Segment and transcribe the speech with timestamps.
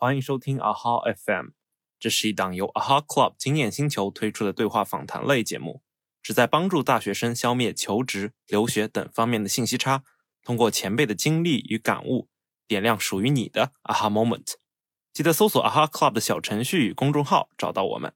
[0.00, 1.46] 欢迎收听 AHA FM，
[1.98, 5.82] 这是一档由 AHA Club 经验星球推出的对话访谈类节目，
[6.22, 10.04] 旨在帮助大学生消灭求职、留学等方面的信息差，
[10.44, 12.28] 通过前辈的经历与感悟，
[12.68, 14.52] 点亮属于你的 AHA Moment。
[15.12, 18.12] 记得搜索 AHA Club 的小程序与公众号，找到我们。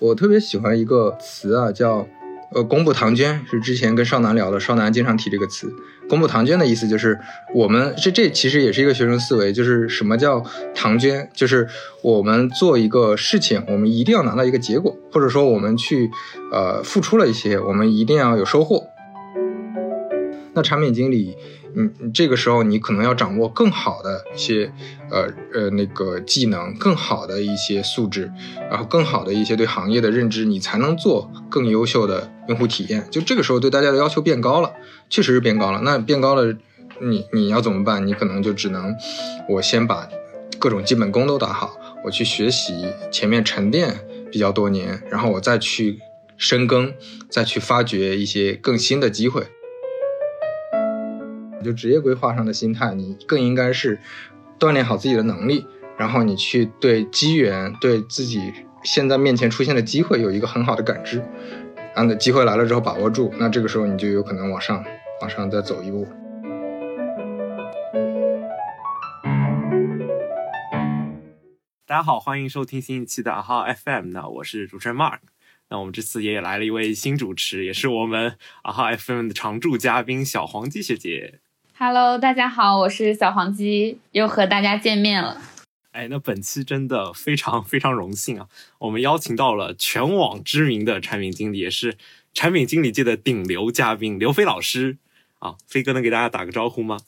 [0.00, 2.08] 我特别喜欢一个词啊，叫。
[2.56, 5.70] 呃，公布唐捐是之前跟少南聊的，少南经常提这个词。
[6.08, 7.18] 公布唐捐的意思就是
[7.54, 10.42] 我们这这其实也是一个学生思维，就是什么叫
[10.74, 11.68] 唐捐，就是
[12.02, 16.10] 我们做一个事情，我们一定要拿到一个结果，或者说我们去
[16.50, 18.84] 呃付出了一些，我们一定要有收获。
[20.54, 21.36] 那产品经理。
[21.78, 24.72] 嗯，这个时候你可能要掌握更好的一些，
[25.10, 28.32] 呃呃那个技能，更好的一些素质，
[28.70, 33.06] 然后更好的一些对行业的认知，你才能做更优秀的用户体验。
[33.10, 34.72] 就这个时候对大家的要求变高了，
[35.08, 35.80] 确实是变高了。
[35.82, 36.56] 那变高了，
[37.00, 38.06] 你你要怎么办？
[38.06, 38.94] 你可能就只能，
[39.48, 40.08] 我先把
[40.58, 45.98] 各种基本功都打好，我去学习前面沉淀比较多年，然后我再去
[46.36, 46.92] 深耕，
[47.28, 49.46] 再去发掘一些更新的机会。
[51.64, 53.98] 就职业规划上的心态，你更应该是
[54.58, 55.66] 锻炼好自己的能力，
[55.98, 58.52] 然后你去对机缘、对自己
[58.84, 61.24] 现在面前出现的机会有一个很好的感知，
[61.96, 64.84] 然后机会来了之后把握住，那这个时候你就有可能往上、
[65.22, 66.06] 往上再走一步。
[71.86, 75.20] 大家好，欢迎收听新一期的阿哈 FM，那我是主持人 Mark，
[75.70, 81.38] 那我们这次也来了一位新主持，也是我们阿哈 FM 的常驻嘉宾小黄鸡学姐。
[81.78, 85.40] Hello，大家好，我是小黄鸡，又和大家见面了。
[85.96, 88.48] 哎，那本期真的非常非常荣幸啊！
[88.80, 91.96] 我们邀请到了全网知名的产品经理，也是
[92.34, 94.98] 产品经理界的顶流嘉宾刘飞老师
[95.38, 95.54] 啊。
[95.66, 96.98] 飞哥能给大家打个招呼吗？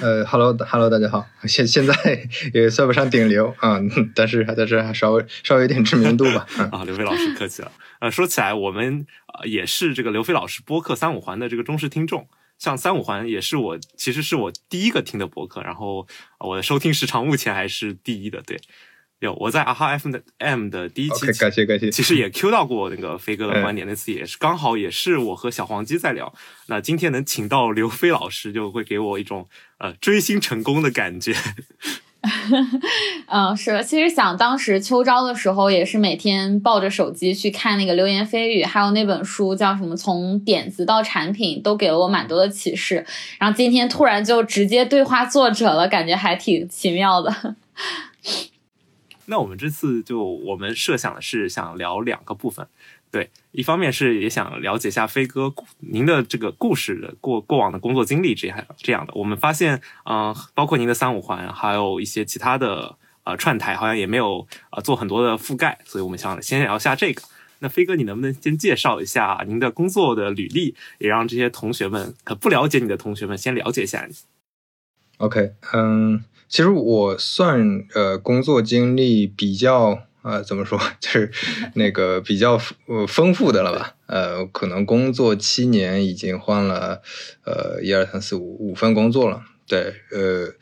[0.00, 1.26] 呃，Hello，Hello，大家好。
[1.44, 1.94] 现现在
[2.54, 3.78] 也算不上顶流啊，
[4.16, 6.46] 但是但是还稍微稍微有点知名度吧。
[6.72, 7.70] 啊，刘飞老师客气了。
[7.98, 12.26] 呃，说起来，我们呃也是这个刘飞老师播客三五环的这个忠实听众。
[12.60, 16.06] 像三五环也是我，其实是我第一个听的博客，然后
[16.38, 18.42] 我的收听时长目前还是第一的。
[18.42, 18.60] 对，
[19.20, 26.32] 有我在阿哈 F 的 M 的第一期，感谢感谢，其实也 Q 到过那个飞哥的观点，那次也是刚好也是我和小黄鸡在聊。
[26.66, 31.34] 那今天能请到刘飞老师，就会给我一种呃追星成功的感觉。
[33.26, 33.82] 嗯，是。
[33.82, 43.06] 其实想当时秋招的时候，也是每天抱着手机去看那个流言蜚语，还有那本书叫什么《从点子到产品》，都给了我蛮多的启示。
[43.38, 47.56] 然后今天突然就直接对话作者了，感觉还挺奇妙的。
[49.26, 52.66] 那我们这次就我们设想的是想聊两个部分。
[53.12, 59.12] 对，一方面是也想了解一下飞哥您的这个故事的过过往的工作经历这样这样的。
[59.16, 67.20] 我们发现，嗯，包括您的三五环，还有一些其他的呃串台，好像也没有呃做很多的覆盖，所以我们想先聊一下这个。
[67.58, 74.14] 那飞哥，你能不能先介绍一下您的工作的履历，也让这些同学们可不了解你的同学们先了解一下你
[75.16, 80.02] ？OK，嗯，其实我算呃工作经历比较。
[80.22, 81.30] 呃，怎么说，就是
[81.74, 83.94] 那个比较呃丰富的了吧？
[84.06, 87.00] 呃，可能工作七年，已经换了
[87.44, 89.42] 呃一二三四五五份工作了。
[89.66, 90.54] 对，呃，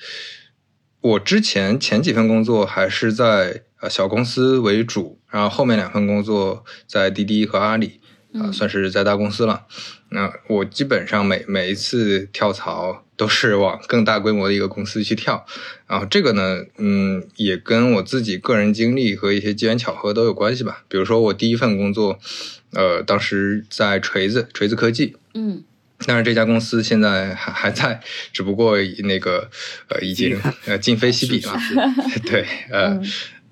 [1.00, 8.00] 我之前前几份工作还是在呃小公司为主，然后后面两份工作在滴滴和阿里，
[8.34, 9.66] 啊，算是在大公司了。
[10.10, 13.04] 那我基本上每每一次跳槽。
[13.18, 15.44] 都是往更大规模的一个公司去跳，
[15.86, 20.84] 然后这个呢，嗯，也跟我自己个人经历和一些机缘巧合都有关系吧。
[20.88, 22.18] 比如说我第一份工作，
[22.72, 25.64] 呃，当时在锤子，锤子科技，嗯，
[26.06, 28.00] 但是这家公司现在还 还在，
[28.32, 29.50] 只不过那个
[29.88, 31.58] 呃已经呃今非昔比了，
[32.24, 32.98] 对，呃。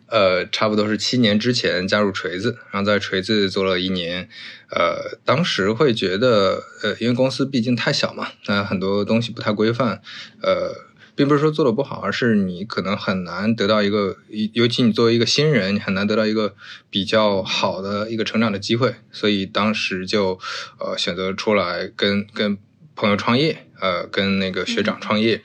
[0.08, 4.28] 呃，差不多是七年之前加入锤子，然后在锤子做了一年。
[4.70, 10.00] 呃，当时会觉得，呃，因为公司毕竟太小嘛，那很多东西不太规范。
[10.42, 10.72] 呃，
[11.14, 14.16] 并不是说做的不好，而是你可能很难得到一个，
[14.52, 16.54] 尤其你作为一个新人，你很难得到一个
[16.90, 18.94] 比较好的一个成长的机会。
[19.12, 20.38] 所以当时就
[20.78, 22.58] 呃选择出来跟跟
[22.94, 25.42] 朋友创业，呃，跟那个学长创业。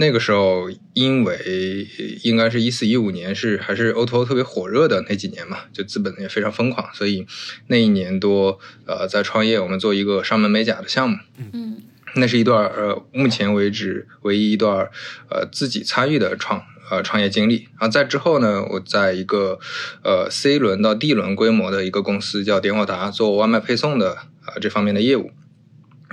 [0.00, 1.86] 那个时候，因为
[2.22, 7.26] 应该是一四一五年，是还是 O to O 特别火热的那几年嘛，就资本也非常疯狂，所以
[7.66, 11.18] 那一年多，呃，在创业，我们做一个上门美甲的项目，
[11.52, 11.82] 嗯，
[12.14, 14.88] 那是一段呃，目前为止唯一一段
[15.28, 17.68] 呃自己参与的创呃创业经历。
[17.78, 19.58] 然后在之后呢，我在一个
[20.02, 25.30] 呃 C 轮到 D 轮规模的一个公司叫点火达，做外卖配送的啊这方面的业务。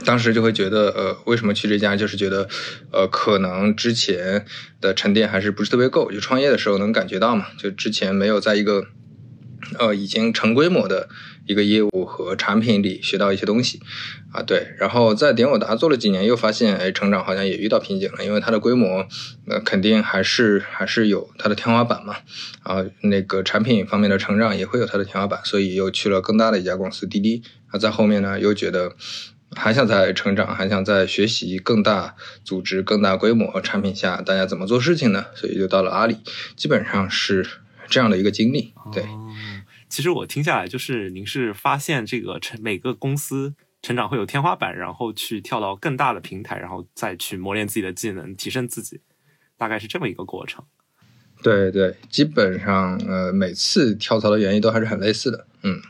[0.05, 1.95] 当时就会觉得，呃，为什么去这家？
[1.95, 2.47] 就是觉得，
[2.91, 4.45] 呃，可能之前
[4.79, 6.11] 的沉淀还是不是特别够。
[6.11, 8.85] 就创业的时候能感觉到嘛，就之前没有在一个，
[9.79, 11.09] 呃，已经成规模的
[11.47, 13.81] 一个业务和产品里学到一些东西，
[14.31, 14.67] 啊，对。
[14.77, 19.07] 然后在点我达做了几年，又发现，哎，成长好像也遇到瓶颈了，因为它的规模，
[19.47, 22.17] 那肯定还是还是有它的天花板嘛，
[22.61, 27.41] 啊，那个产品方面的成长也会有它的天花板，所以又去了更大的一家公司滴滴。
[27.71, 28.95] 啊，在后面呢，又觉得。
[29.57, 35.25] 还想在成长，还想在学习更大组织、更大规模产品下，大家怎么做事情呢？
[35.33, 36.17] 所以就到了阿里，
[36.55, 37.45] 基本上是
[37.87, 38.73] 这样的一个经历。
[38.93, 39.03] 对，
[39.89, 49.01] 其实我听下来，就是您是发现这个成每个公司成长会有天花板，然后去跳到更大的平台，然后再去磨练自己的技能，提升自己，
[49.57, 50.63] 大概是这么一个过程。
[51.41, 55.47] 对对，基本上呃，每次跳槽的原因都还是很类似的。
[55.63, 55.81] 嗯。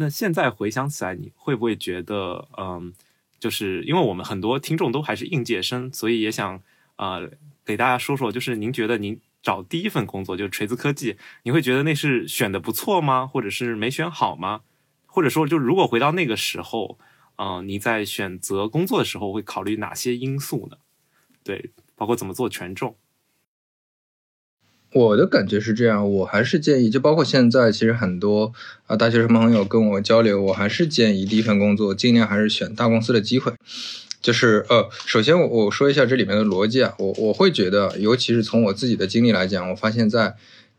[0.00, 2.90] 那现在回想起来，你会不会觉得，嗯，
[3.38, 6.58] 就是因为我们很多听众都还是应届生，所以也想
[6.96, 7.20] 啊
[7.66, 13.26] 给大家说说，就是您觉得您找第一份工作就是锤子科技，你会觉得那是选的不错吗？
[13.26, 14.62] 或者是没选好吗？
[15.04, 16.98] 或者说，就如果回到那个时候，
[17.36, 20.78] 嗯，你在选择工作的时候会考虑哪些因素呢？
[21.44, 22.96] 对，包括怎么做权重。
[24.92, 28.52] 我的感觉是这样，我还是建议，就包括现在，其实很多
[28.86, 33.52] 啊大学生朋友跟我交流，我还是建议第一份工作尽量还是选大公司的机会。
[34.20, 40.34] 就是呃，首先我我说一下这里面的逻辑啊，我我会觉得，尤其是从我自己的经历来讲，我发现在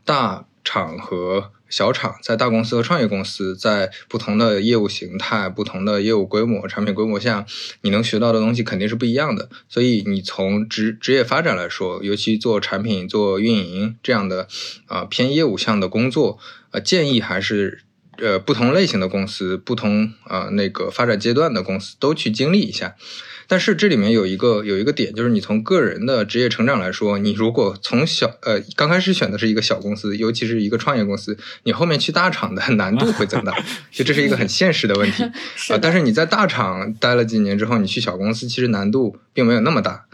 [0.06, 7.48] 大场合小厂在大公司和创业公司，在不同的业务形态、不同的业务规模、产品规模下，
[7.82, 9.50] 你能学到的东西肯定是不一样的。
[9.68, 14.48] 所以，你从职职业发展来说，尤其做产品、做运营这样的
[14.86, 16.38] 啊偏业务向的工作，
[16.72, 17.82] 啊，建议还是
[18.22, 22.96] 呃不同类型的公司、不同啊那个发展阶段的公司都去经历一下。
[23.48, 33.54] 但是这里面有一个有一个点，就是你从个人的职业成长来说，你如果从小呃刚开始选的是一个小公司，尤其是一个创业公司，你后面去大厂的 难度会增大，
[33.92, 35.78] 就这是一个很现实的问题啊。
[35.82, 40.06] 但是你在大厂待了几年之后，你去小公司，其实难度并没有那么大。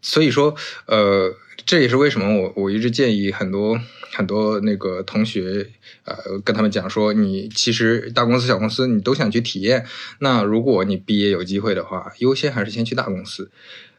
[0.00, 0.54] 所以说，
[0.86, 1.34] 呃，
[1.66, 3.78] 这也是为什么我我一直建议很多。
[4.10, 5.70] 很多那个同学，
[6.04, 9.84] 呃，跟他们讲说，你其实大公司、小公司你都想去体验。
[10.20, 13.50] 那如果你毕业有机会的话，优先还是先去大公司。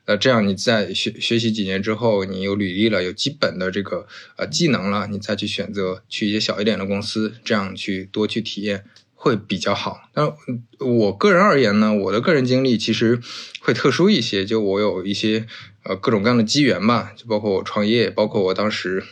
[0.06, 4.08] 呃，这样你在学学习几年之后，你有履历了，有基本的这个
[4.38, 10.10] 呃技能了，你再去选择去一些小一点的公司，这样去多去体验会比较好。
[10.14, 10.34] 但
[10.80, 13.22] 我个人而言呢，我的个人经历其实
[13.62, 15.46] 会特殊一些，就我有一些
[15.84, 19.04] 呃各种各样的机缘吧，就包括我创业，包括我当时。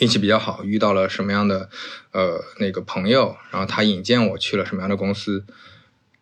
[0.00, 1.68] 运气比较好，遇到了什么样的
[2.12, 5.44] 呃那个朋友，然后他引荐我去了什么样的公司，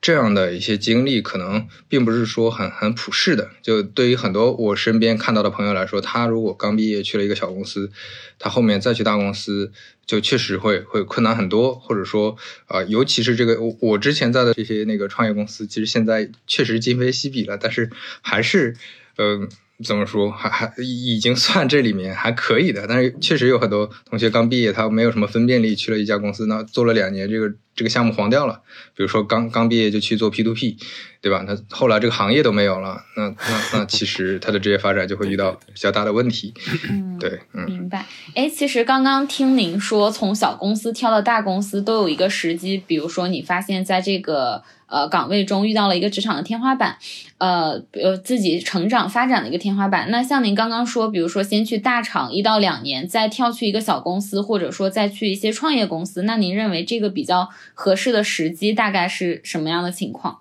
[0.01, 3.51] 这样的一些经历可能并不是说很很普世的。
[3.63, 7.91] 就对于很多我身边看到的朋友来说，他如果刚毕业去了一个小公司，
[8.39, 9.71] 他后面再去大公司，
[10.05, 12.37] 就确实会会困难很多，或者说
[12.67, 17.91] 啊，尤其是这个我我之前在的这些那个创业公司，其实现在确实今非昔比了，但是
[18.23, 18.77] 还是
[19.19, 19.49] 嗯。
[19.85, 28.61] 怎么说，还还已经算这里面还可以的，但是确实有很多同学刚毕业，他没有什么分辨力，去了一家公司，那做了两年，这个这个项目黄掉了。
[28.97, 30.77] 比如说刚刚毕业就去做 P to P，
[31.21, 31.45] 对吧？
[31.47, 36.53] 他后来这个行业都没有了，那那那其实他的职业发展就会遇到比较大的问题。
[36.91, 38.05] 嗯，对，嗯，明白。
[38.35, 44.65] 哎，其实刚刚听您说，从小公司跳到大公司都有一个时机，比如说你发现在这个。
[44.89, 46.99] 呃，岗位中遇到了一个职场的天花板，
[47.39, 50.11] 呃，呃，自己成长发展的一个天花板。
[50.11, 60.39] 那像您刚刚说，比如说先去大厂一到两年，再跳去一个小公司，或者说再去一些创业公司，那您认为这个比较合适的时机大概是什么样的情况？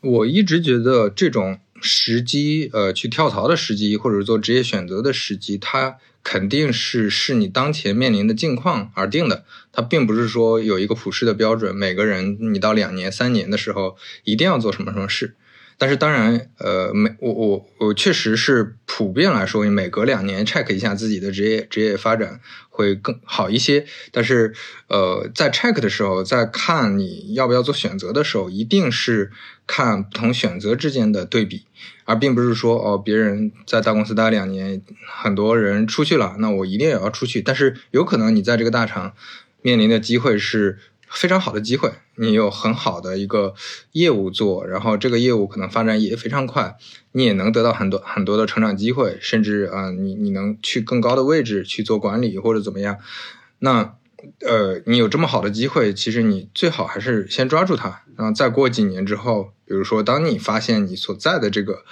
[0.00, 5.98] 我一直觉得这种时机，呃，去跳槽的时机，或者做职业选择的时机，它。
[6.24, 15.36] 肯定是是你当前面临的境况而定的，它并不是说有一个普世的标准，每个人你到两年、三年的时候一定要做什么什么事。
[15.78, 23.84] 但是当然，呃，每我我我确实是普遍来说，每隔两年 check 一下自己的职业职业发展会更好一些。
[24.12, 24.54] 但是，
[24.86, 29.32] 呃，在 check 的时候，在看你要不要做选择的时候，一定是
[29.66, 31.64] 看不同选择之间的对比。
[32.04, 37.40] 而并不是说哦，别人在大公司待两年，很多人出去了，那我一定也要出去。
[37.40, 39.14] 但是有可能你在这个大厂
[39.62, 40.78] 面临的机会是
[41.08, 43.54] 非常好的机会，你有很好的一个
[43.92, 46.76] 业务做，然后这个业务可能发展也非常快，
[47.12, 52.98] 你也能得到很多很多的成长机会，甚至啊，你你能去更高的位置去做管理或者怎么样。
[53.60, 53.94] 那
[54.40, 61.82] 呃，你有这么好的机会，其实你最好还是先抓住它，然后再过几年之后，比如说当你发现你所在的这个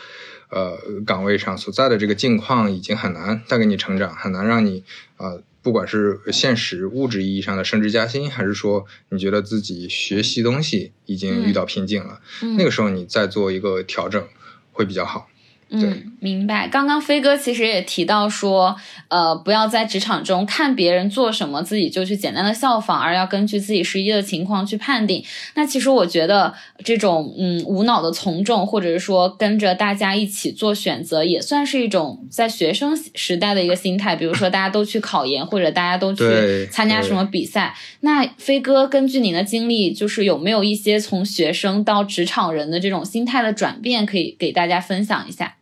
[0.50, 4.84] 呃岗位上所在的这个境况已经很难带给你成长，很难让你
[5.16, 14.24] 呃不管是现实物质意义上的升职加薪，还是说你觉得自己学习东西已经遇到瓶颈了，嗯那个时候你再做一个调整
[14.72, 15.28] 会比较好。
[15.70, 16.66] 对嗯，明白。
[16.66, 18.74] 刚刚飞哥其实也提到说，
[19.06, 25.24] 呃，不要在职场中看别人做什么，自己就去简单的效仿，而要根据自己实际的情况去判定。
[25.54, 26.52] 那其实我觉得
[26.84, 34.16] 这种嗯无脑的从众，或者是说跟着大家一起做选择，也算是一种在学生时代的一个心态。
[34.16, 37.76] 比如说大家都去考研，或者大家都去参加什么比赛。
[38.00, 45.54] 那飞哥根据您的经历，就是有没有一些从学生到职场人的这种心态的转变，可以给大家分享一下？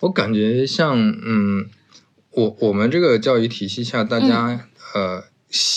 [0.00, 1.66] 我感觉像，嗯，
[2.32, 5.29] 我我们这个教育体系下，大家、呃，习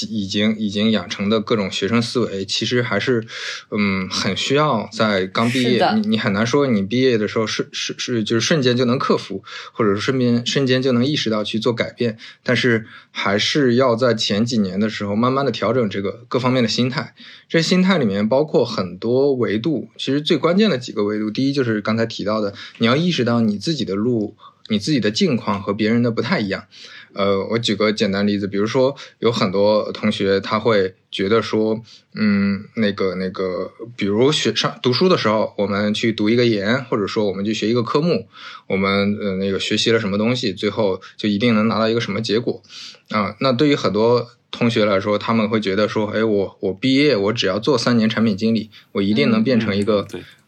[0.10, 3.26] 已经已经养成的各种学生思维，其实还是，
[3.72, 17.16] 嗯，很需要在刚毕业，你你很难说你毕业的时候是是是就是瞬间就能克服，或者是瞬间瞬间就能意识到去做改变，但是还是要在前几年的时候，慢慢的调整这个各方面的心态。
[17.50, 24.36] 这心态里面包括很多维度，其实最关键的几个维度，第一就是刚才提到的，你要意识到你自己的路、
[24.70, 26.66] 你自己的境况和别人的不太一样。
[27.14, 31.82] 呃，我举个简单例子，比如说有很多同学他会觉得说，
[32.16, 38.28] 嗯，那个那个，比如学上读书的时候，我们去读一个研，或者说我们去学一个科目，
[38.68, 42.62] 我们呃那个学习了什么东西，最后就一定能拿到一个什么结果
[43.10, 50.08] 啊、那对于很多同学来说，他们会觉得说，哎，我我毕业，我只要做三年产品经理，我一定能变成一个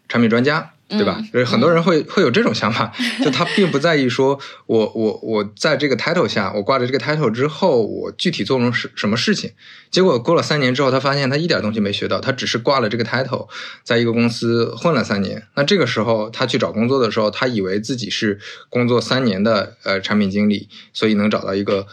[0.10, 0.72] 产品专家。
[0.88, 1.18] 对吧？
[1.20, 2.92] 嗯就是很多人会会有这种想法，
[3.24, 9.52] 就他并不在意说我我我在这个 title 下，我挂着这个 title 之后，我具体做成什什么事情。
[9.90, 13.48] 结果过了三年之后，他发现他一点东西没学到，他只是挂了这个 title，
[13.84, 15.48] 在一个公司混了三年。
[15.56, 18.40] 那这个时候他去找工作的时候，他以为自己是
[18.70, 21.88] 工作三年的呃产品经理，所以能找到一个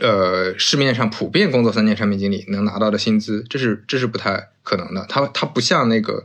[0.00, 5.04] 呃市面上普遍工作三年产品经理能拿到的薪资，这是这是不太可能的。
[5.10, 6.24] 他他不像那个。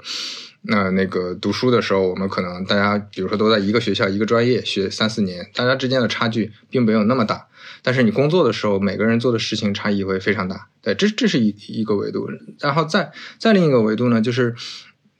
[0.67, 7.48] 那那个读书的时候，我们可能大家比如说都在一个学校一个专业学三四年，大家之间的差距并没有那么大。
[7.84, 10.69] 但是你工作的时候，每个人做的事情差异会非常大。
[10.81, 12.27] 对，这这是一一个维度。
[12.60, 14.55] 然后再再另一个维度呢，就是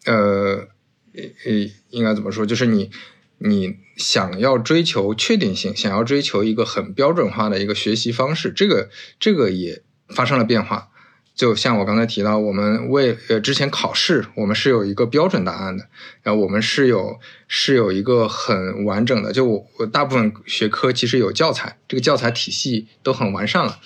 [0.06, 0.68] 呃
[1.14, 2.46] 呃，应该怎么说？
[2.46, 2.90] 就是你
[3.38, 10.90] 你想要追求确定性，想要追求一个很标准化的一个学习方式，这个这个也发生了变化。
[11.36, 15.86] 就像我刚才提到，我们为呃之前考试，我们是有一个标准答案的，
[16.24, 23.80] 然后我们是有是有一个很完整的，就我我大部分学科其实有教材，这个教材体系都很完善了。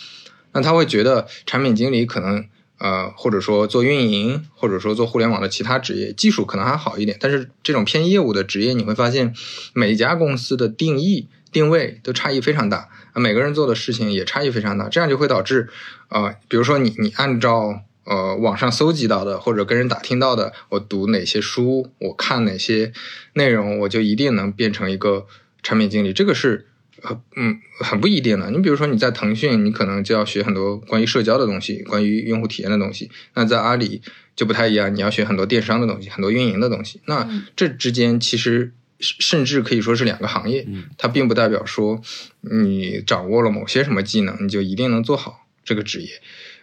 [0.52, 2.46] 那他会觉得产品经理可能
[2.78, 9.34] 呃，或者说做运营，或者说做互联网的其他职业，技术可能还好一点，但是这种偏业务的职业，你会发现
[9.74, 15.70] 每一家公司的定义定位都差异非常大，啊，每个人做的事情也差异非常大，这样就会导致，
[16.10, 22.92] 呃，比如说你你按照呃网上搜集到的或者跟人打听到的，我读哪些书，我看哪些
[23.34, 25.28] 内容，我就一定能变成一个
[25.64, 26.66] 产品经理，这个是。
[27.02, 28.52] 很嗯，很不一定的。
[28.52, 33.10] 你比如说你在腾讯，你可能就要学很多关于社交的东西，关于用户体验的东西。
[33.36, 34.02] 那在阿里
[34.36, 37.00] 就不太一样，你要学很多电商的东西，很多运营的东西。
[37.06, 42.02] 那嗯这之间其实甚至可以说是两个行业，嗯它并不代表说
[42.42, 46.10] 你掌握了某些什么技能，你就一定能做好这个职业。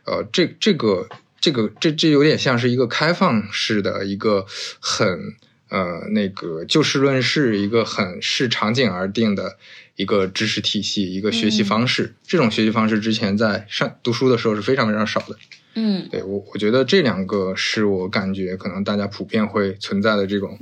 [0.04, 1.08] 呃，这这个
[1.40, 4.46] 这个这这有点像是一个开放式的一个
[4.80, 5.34] 很
[5.68, 9.56] 呃那个就事论事，一个很视场景而定的
[9.96, 12.14] 一个知识体系，一个学习方式。
[12.26, 15.36] 这种学习方式之前在上读书的时候是非常非常少的。
[15.76, 20.58] 嗯对我，我觉得这两个是我感觉可能大家普遍会存在的这种、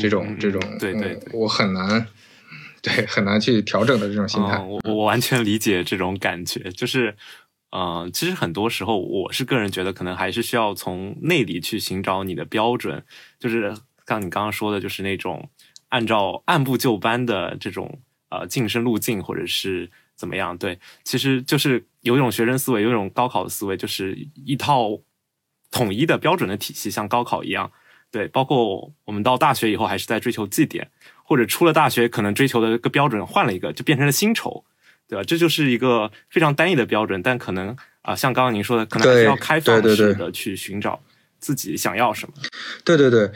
[0.00, 2.06] 这种嗯、这种，对对对嗯，我很难，
[2.82, 4.56] 对很难去调整的这种心态。
[4.56, 7.14] 嗯我我完全理解这种感觉，就是，
[7.70, 13.04] 呃，其实很多时候，我是个人觉得，可能还是需要从内里去寻找你的标准，
[13.38, 13.74] 就是
[14.06, 15.50] 像你刚刚说的，就是那种
[15.90, 18.00] 按照按部就班的这种
[18.30, 20.56] 呃晋升路径，或者是怎么样。
[20.56, 24.98] 对，其实就是有一种学生思维，有一种高考的思维，就是一套
[25.70, 27.70] 统一的标准的体系，像高考一样。
[28.10, 30.90] 对，包括我们到大学以后，还是在追求绩点，
[31.22, 34.64] 或者出了大学，可能追求的一个标准换了一个，就变成了薪酬，
[35.06, 35.22] 对吧？
[35.22, 40.98] 这就是一个非常单一的标准，但可能啊、像刚刚您说的，可能还是要开放式的去寻找
[41.38, 42.34] 自己想要什么。
[42.82, 43.30] 对对对，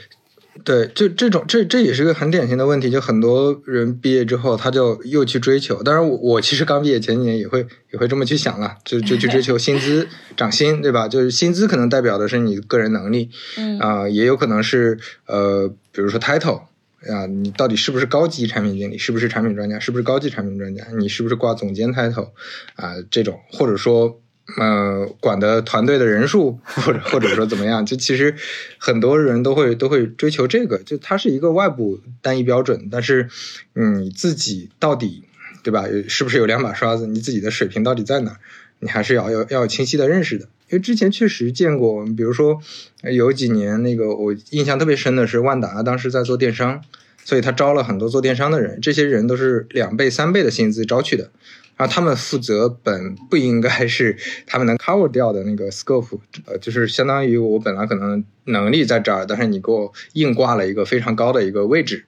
[0.65, 5.83] 对，就这种这这也是个很典型的问题，就很多人毕业之后他就又去追求。
[5.83, 10.07] 当然我我其实刚毕业前几年也会也会这么去想了，就就去追求薪资
[10.37, 11.09] 涨薪，对吧？
[11.09, 16.63] 就是薪资可能代表的是你个人能力，嗯啊、也有可能是呃，比如说 title
[17.09, 22.29] 啊，你到底是不是高级产品经理，是不是产品专家，是不是高级产品专家，你是不是挂总监 title
[22.77, 24.21] 啊、这种，或者说
[24.59, 28.35] 呃管的团队的人数， 或者或者说怎么样，就其实
[28.79, 33.29] 很多人都会都会追求这个，就它是一个外部单一标准，但是
[33.75, 35.25] 嗯你自己到底
[35.63, 38.39] 对吧，是不是有两把刷子，你自己的水平到底在哪？
[38.81, 40.47] 你还是要要要清晰的认识的。
[40.69, 42.61] 因为之前确实见过，比如说
[43.03, 46.83] 有几年那个我印象特别深的是万达当时在做电商，
[47.25, 51.31] 所以他招了很多做电商的人，这些人都是两倍三倍的薪资招去的，
[51.77, 62.05] 然后他们负责本不应该是他们能 cover 掉的那个 scope，呃，就是相当于我本来可能能力在这儿，但是你给我硬挂了一个非常高的一个位置，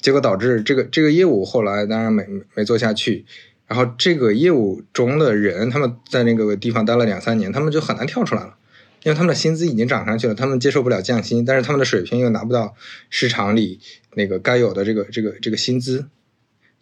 [0.00, 3.24] 结果导致这个这个业务后来当然没没做下去。
[3.68, 8.54] 然后这个业务中的人，他们在那个地方待了两三年，他们就很难跳出来了，
[9.02, 12.74] 因为他们的薪资已经涨上去了，他们接受不了降薪，但是他们的水平又拿不到
[13.08, 13.80] 市场里
[14.14, 16.06] 那个该有的这个这个这个薪资，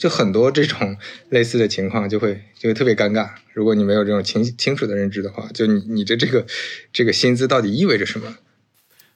[0.00, 0.96] 就很多这种
[1.28, 3.28] 类似的情况就会就会特别尴尬。
[3.52, 6.46] 如果你没有这种清清楚的认知的话，就你你的这个
[6.90, 8.34] 这个薪资到底意味着什么？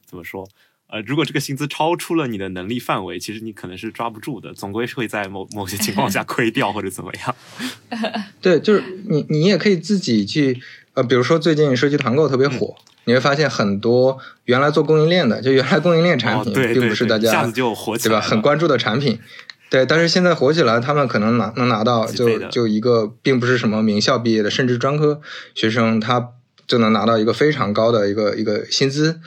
[0.04, 0.46] 怎么说？
[0.88, 7.34] 呃，如果这个薪资超出了你的能力范围，其实你可能是抓不住的，总归是会在某某些情况下 亏掉或者怎么样。
[8.42, 10.60] 对，就是你你也可以自己去
[10.92, 12.76] 呃，比如说最近社区团购特别火，
[13.06, 18.20] 你会发现很多原来做供应链的，就原来供应链产品，哦对对并不是大家对一下子就火起对吧？
[18.20, 19.18] 很关注的产品。
[19.70, 25.20] 对，但是现在火起来，他们可能拿能拿到就就一个，并不是什么名校毕业的，甚至专科
[25.54, 26.30] 学生，他
[26.66, 29.20] 就能拿到一个非常高的一个一个薪资。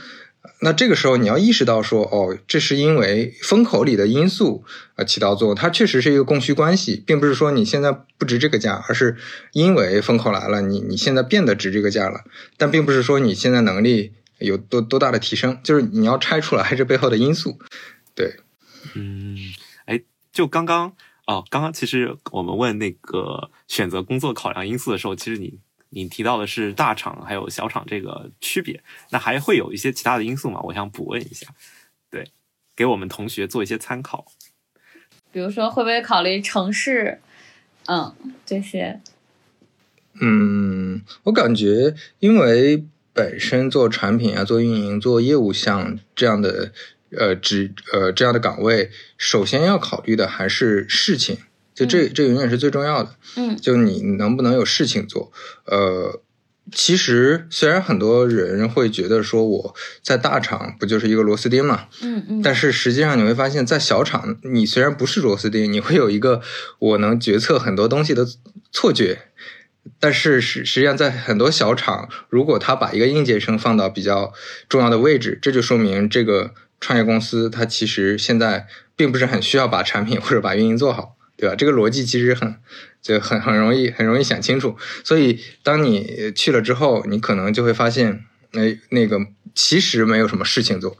[0.62, 4.63] 那这个时候你要意识到说，哦，这是因为风口里的因素
[4.96, 9.17] 呃起到作用，它确实是一个供需关系，并不是说你现在不值这个价，而是
[9.51, 12.22] 因为风口来了，你你现在变得值这个价了，
[12.58, 17.60] 但并不是说你现在能力有多多大的提升，就是你要拆出来这背后的因素。
[18.15, 18.38] 对，
[18.96, 19.66] 嗯，哎，
[20.38, 25.58] 就刚刚哦，刚刚其实我们问那个选择工作考量因素的时候，其实你
[25.89, 30.62] 你提到的是大厂还有小厂这个区别，那还会有一些其他的因素吗？
[30.62, 31.47] 我想补问一下，
[32.12, 32.30] 对，
[32.76, 34.28] 给我们同学做一些参考。
[35.32, 37.19] 比如说会不会考虑城市，
[37.88, 39.02] 嗯，这些，
[40.21, 46.71] 嗯，我感觉因为本身做产品啊、做运营、做业务像这样的
[47.15, 51.38] 呃职呃这样的岗位，首先要考虑的还是事情，
[51.74, 53.15] 就这这永远是最重要的。
[53.36, 55.32] 嗯就你能不能有事情做？
[55.65, 56.22] 呃，
[56.72, 66.41] 其实虽然很多人会觉得说我在大厂不就是一个螺丝钉嘛，嗯嗯，但是实际上你会发现在小厂，你虽然不是螺丝钉，你会有一个
[66.80, 68.26] 我能决策很多东西的
[68.72, 69.20] 错觉。
[70.02, 74.34] 但是实实际上，在很多小厂，如果他把一个应届生放到比较
[74.67, 81.56] 重要的位置，这就说明这个创业公司它其实现在并不是很需要把产品或者把运营做好，对吧？
[81.56, 82.56] 这个逻辑其实很
[83.02, 84.76] 就很很容易很容易想清楚。
[85.04, 89.20] 所以当你去了之后，你可能就会发现，那那个
[89.54, 90.98] 其实没有什么事情做。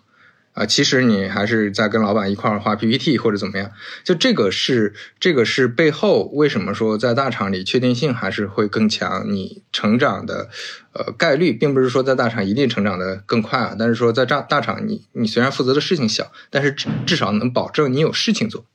[0.58, 3.70] 啊，其实你还是在跟老板一块儿画 PPT 或者怎么样，
[4.04, 10.50] 就这个是这个是背后为什么说在大厂里确定性还是会更强，你成长的
[10.93, 18.65] 呃概率，并不是说在大厂一定成长的更快啊，但是说在大大厂你你虽然负责的事情小，但是至至少能保证你有事情做。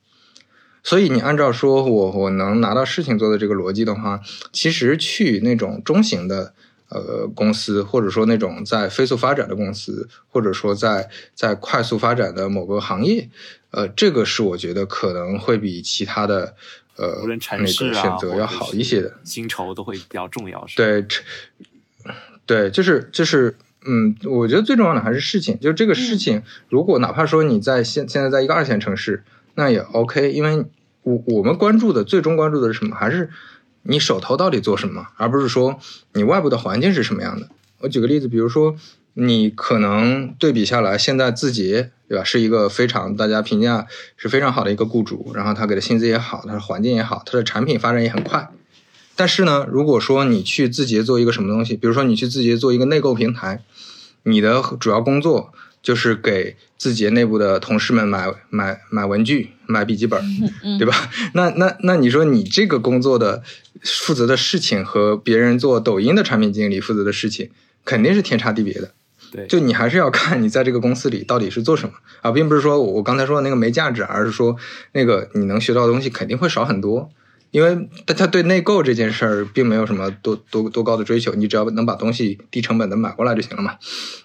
[0.85, 4.21] 所以你按照说我我能拿到事情做的这个逻辑的话，
[4.53, 6.53] 其实去那种中型的
[6.93, 13.29] 呃公司，或者说那种在飞速发展的公司，或者说在在快速发展的某个行业，
[13.71, 16.55] 呃，这个是我觉得可能会比其他的
[16.95, 19.13] 呃无论城那市啊，个选择要好一些的。
[19.23, 20.77] 薪酬都会比较重要，是？
[20.77, 21.05] 对，
[22.45, 29.23] 对，就是就是，嗯，我觉得最重要的还是事情，就是这个事情，如果哪怕说你在现现在在一个二线城市，
[29.55, 30.65] 那也 OK，因为
[31.01, 32.95] 我我们关注的最终关注的是什么？
[32.95, 33.29] 还是
[33.83, 35.79] 你手头到底做什么，而不是说
[36.13, 37.49] 你外部的环境是什么样的。
[37.79, 38.75] 我举个例子，比如说
[39.13, 43.85] 你可能对比下来，现在字节对吧，是一个非常大家评价
[44.17, 48.49] 是非常好的一个雇主，然后他给的薪资也好，他的环境也好，他的产品发展也很快。
[49.15, 53.63] 但是呢，如果说你去字节做一个什么东西，比如说你去字节做一个内购平台，
[54.23, 60.19] 你的主要工作就是给字节内部的同事们买买买文具、买笔记本，
[60.63, 60.95] 嗯对吧？
[61.35, 63.43] 那那那你说你这个工作的
[63.83, 67.49] 负责的事情和别人做抖音的产品经理负责的事情，
[67.83, 68.91] 肯定是天差地别的。
[69.31, 74.55] 对，就你还是要看你在这个公司里到底是做什么啊，并不是说我刚才说的那个没价值，而是说
[74.91, 77.09] 那个你能学到的东西肯定会少很多。
[77.51, 83.75] 因为大家对内购这件事儿并没有什么多多多高的追求，你只要能把东西低成本的买过来就行了嘛。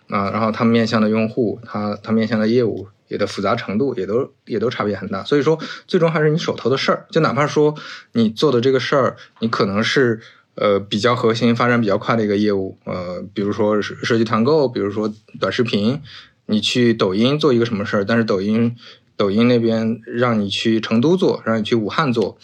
[0.09, 5.25] 啊，然后他面向的用户，他他面向的业务也的复杂程度也都也都差别很大。
[5.25, 7.07] 所以说，最终还是你手头的事儿。
[7.11, 7.75] 就哪怕说
[8.13, 10.21] 你做的这个事儿，你可能是
[10.55, 16.01] 呃比较核心、发展比较快的一个业务，呃，比如说设计团购，比如说短视频，
[16.47, 18.77] 你去抖音做一个什么事儿，但是抖音
[19.17, 22.39] 抖音那边让你去成都做，让你去武汉做。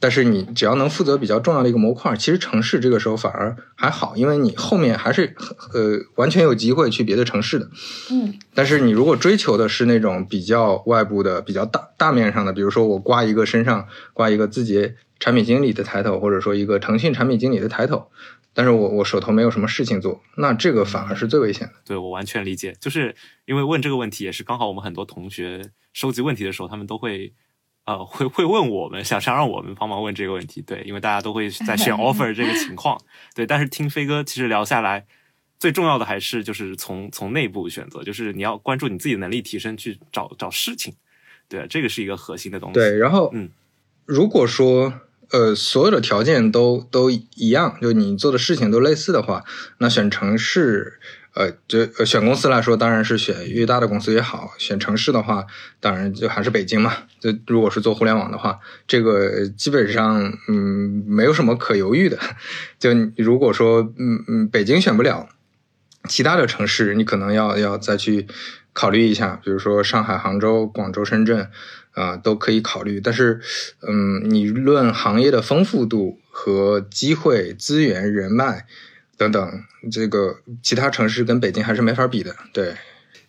[0.00, 5.34] 但是你只要能负责比较重要的一个模块，其实城市这个时候反而还好，因为你后面还是
[5.74, 7.68] 呃完全有机会去别的城市的。
[8.12, 8.34] 嗯。
[8.54, 18.08] 但是你如果追求的是那种比较外部的、比较大大面上的，比如说我挂一个身上挂一个字节产品经理的抬头，或者说一个腾讯产品经理的抬头，
[18.54, 21.72] 但是我我手头没有什么事情做，那这个反而是最危险的。
[21.84, 27.32] 对我完全理解，就是因为问这个问题也是刚好我们很多同学收集问题的时候，他们都会。
[27.88, 33.00] 呃，会会问我们，想想让我们帮忙问这个问题，对，因为大家都会在选 offer 这个情况，
[33.34, 33.46] 对。
[33.46, 35.06] 但是听飞哥其实聊下来，
[35.58, 40.92] 最重要的还是就是从从内部选择，就是你要关注你自己的能力提升，去找找事情，
[41.48, 42.74] 对，这个是一个核心的东西。
[42.74, 43.48] 对，然后嗯，
[44.04, 44.92] 如果说
[45.30, 49.44] 呃所有的条件都都一样，就你做的事情都类似的话，
[49.78, 51.00] 那选城市。
[51.38, 54.54] 呃，就选公司来说，当然是选越大的公司越好。
[54.58, 55.46] 选城市的话，
[55.78, 56.92] 当然就还是北京嘛。
[57.20, 62.18] 就如果是做互联网的话，这个基本上嗯没有什么可犹豫的。
[62.80, 65.28] 就如果说嗯嗯北京选不了，
[66.08, 68.26] 其他的城市你可能要要再去
[68.72, 71.48] 考虑一下，比如说上海、杭州、广州、深圳
[71.92, 73.00] 啊都可以考虑。
[73.00, 73.40] 但是
[73.86, 78.66] 嗯，你论行业的丰富度和机会、资源、人脉。
[79.18, 82.34] 等等，这个其他城市跟北京还是没法比的。
[82.52, 82.74] 对，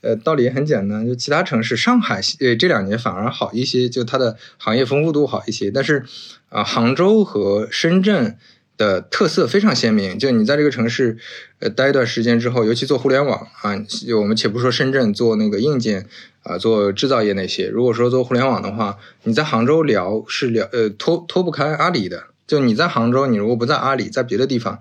[0.01, 5.71] 呃，道理也很简单，就其他城市，上海呃这两年反而好一些，就它的行业丰富度好一些。
[5.71, 6.05] 但是
[6.49, 8.37] 啊，杭州和深圳
[8.77, 11.17] 的特色非常鲜明，就你在这个城市
[11.57, 13.73] 呃待一段时间之后，尤其做互联网啊，
[14.15, 16.05] 我们且不说深圳做那个硬件
[16.43, 22.25] 啊，做制造业那些，如果说做互联网的话，你在杭州聊是聊呃脱脱不开阿里的。
[22.47, 24.79] 就你在杭州，你如果不在阿里，在别的地方。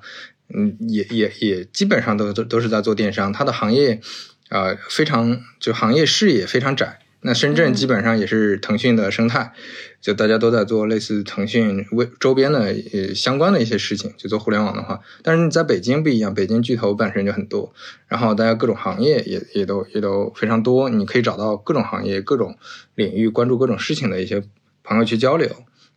[0.55, 4.01] 嗯，也也也基本上都都都是在做电商，它的行业
[4.49, 7.01] 啊非常就行业视野非常窄。
[7.21, 9.53] 那深圳基本上也是腾讯的生态，
[10.01, 12.61] 就大家都在做类似腾讯为周边的
[12.93, 15.01] 呃相关的一些事情，就做互联网的话。
[15.25, 17.75] 但是你在北京不一样，北京巨头本身就很多，
[18.07, 22.57] 然后大家各种行业也也都也都非常多，你可以找到各种行业、各种
[22.95, 24.45] 领域关注各种事情的一些
[24.85, 25.51] 朋友去交流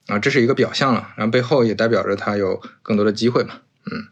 [0.08, 4.08] 啊，这是一个表象了，然后背后也代表着它有更多的机会嘛，嗯。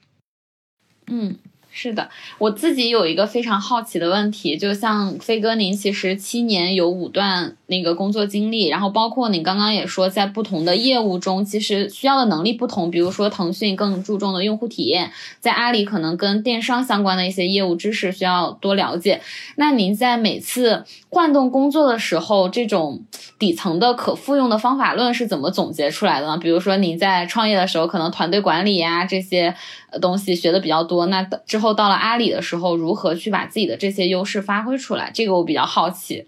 [1.10, 1.36] 嗯，
[1.72, 19.22] 是的，我自己有一个非常好奇的问题，就像飞哥，您其实七年有五段那个工作经历，然后包括您刚刚也说，在不同的业务中，其实需要的能力不同，比如说腾讯更注重的用户体验，在阿里可能跟电商相关的一些业务知识需要多了解。
[19.56, 23.04] 那您在每次换动工作的时候，这种
[23.38, 26.38] 底层的可复用的方法论是怎么总结出来的呢？
[26.38, 29.56] 比如说您在创业的时候，可能团队管理呀这些。
[30.00, 35.10] 东西学的比较多，那之后到了阿里的时候，如何去把自己的这些优势发挥出来？
[35.12, 36.28] 这个我比较好奇。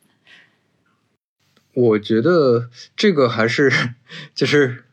[1.76, 3.72] 我觉得这个还是
[4.34, 4.86] 就是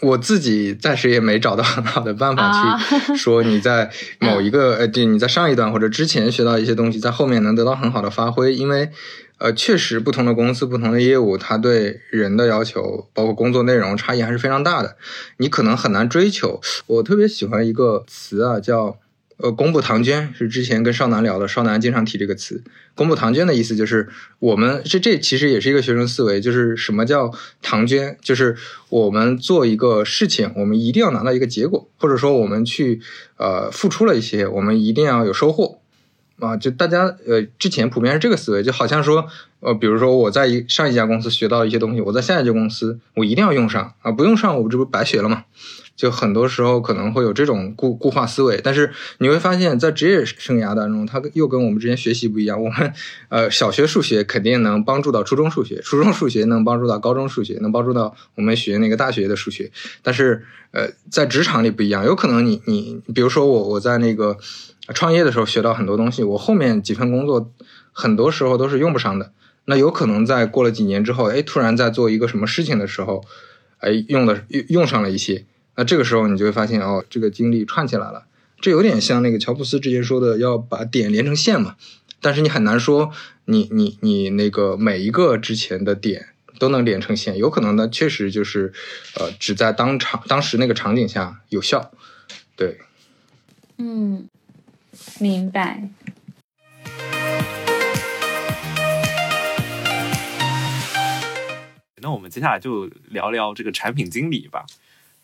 [0.00, 8.90] 我自己暂时也没找到很好的办法去 说你在某一个呃，对，你在上一段或者之前学到一些东西，在后面能得到很好的发挥，因为。
[9.38, 14.94] 呃，确实，不同的公司、不同的业务，它对人的要求，包括工作内容，差异还是非常大的。
[15.38, 16.60] 你可能很难追求。
[16.86, 18.96] 我特别喜欢一个词啊，叫
[19.42, 22.62] “呃，公布唐娟”，是之前跟少南聊的，少南经常提这个词。
[22.94, 28.16] 公布唐娟的意思就是，我们这这其实也是一个学生思维，就是什么叫唐娟？
[28.22, 28.56] 就是
[28.88, 33.00] 我们做一个事情，我们一定要拿到一个结果，或者说我们去
[33.36, 35.80] 呃付出了一些，我们一定要有收获。
[36.38, 39.28] 啊，就大家呃，之前普遍是这个思维，就好像说，
[39.60, 45.44] 呃，比如说我在一上一家公司学到一些东西，我在下一家公司我一定要用上啊，不用上我这不白学了吗？
[45.94, 52.62] 就很多时候可能会有这种固固化思维，但是你会发现在职业生涯当中，它又跟我们之前学习不一样。
[52.62, 52.92] 我们
[53.28, 59.70] 呃，小学数学肯定能帮助到初中数学，初中数学能帮助到高中数学，能帮助到我们学那个大学的数学。
[60.02, 64.38] 但是呃，在职场里不一样，有可能你你比如说我我在那个。
[64.94, 67.52] 创业的时候学到很多东西，我后面几份工作
[67.92, 69.30] 很多时候都是用不上的。
[69.66, 73.24] 那有可能在过了几年之后，哎，突然在做一个什么事情的时候，
[73.78, 75.44] 哎，用的用用上了一些。
[75.74, 78.26] 那这个时候你就会发现，哦，这个经历串起来了。
[78.60, 81.76] 这有点像那个乔布斯之前说的，要把点连成线嘛。
[82.20, 83.10] 但是你很难说
[83.46, 88.72] 你你你那个每一个之前的点都能连成线，有可能呢，确实就是
[89.16, 91.90] 呃只在当场当时那个场景下有效。
[92.54, 92.78] 对，
[93.78, 94.28] 嗯，
[95.18, 95.88] 明白。
[102.00, 104.64] 那我们接下来就聊聊这个产品经理吧，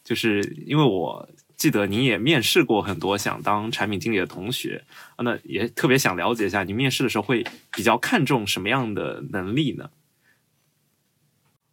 [0.09, 4.83] 就是因为我记得您也面试过很多想当产品经理的同学，
[5.19, 7.45] 那也特别想了解一下，你面试的时候会
[7.77, 9.91] 比较看重什么样的能力呢？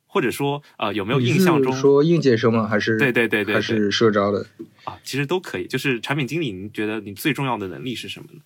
[0.06, 2.68] 或者说，呃，有没有印象中说应届生吗？
[2.68, 4.46] 还是对对对对，还是社招的
[4.84, 5.00] 啊？
[5.06, 5.66] 其实都可以。
[5.66, 8.42] 就是产品经理，您觉得你最重要的能力是什么呢？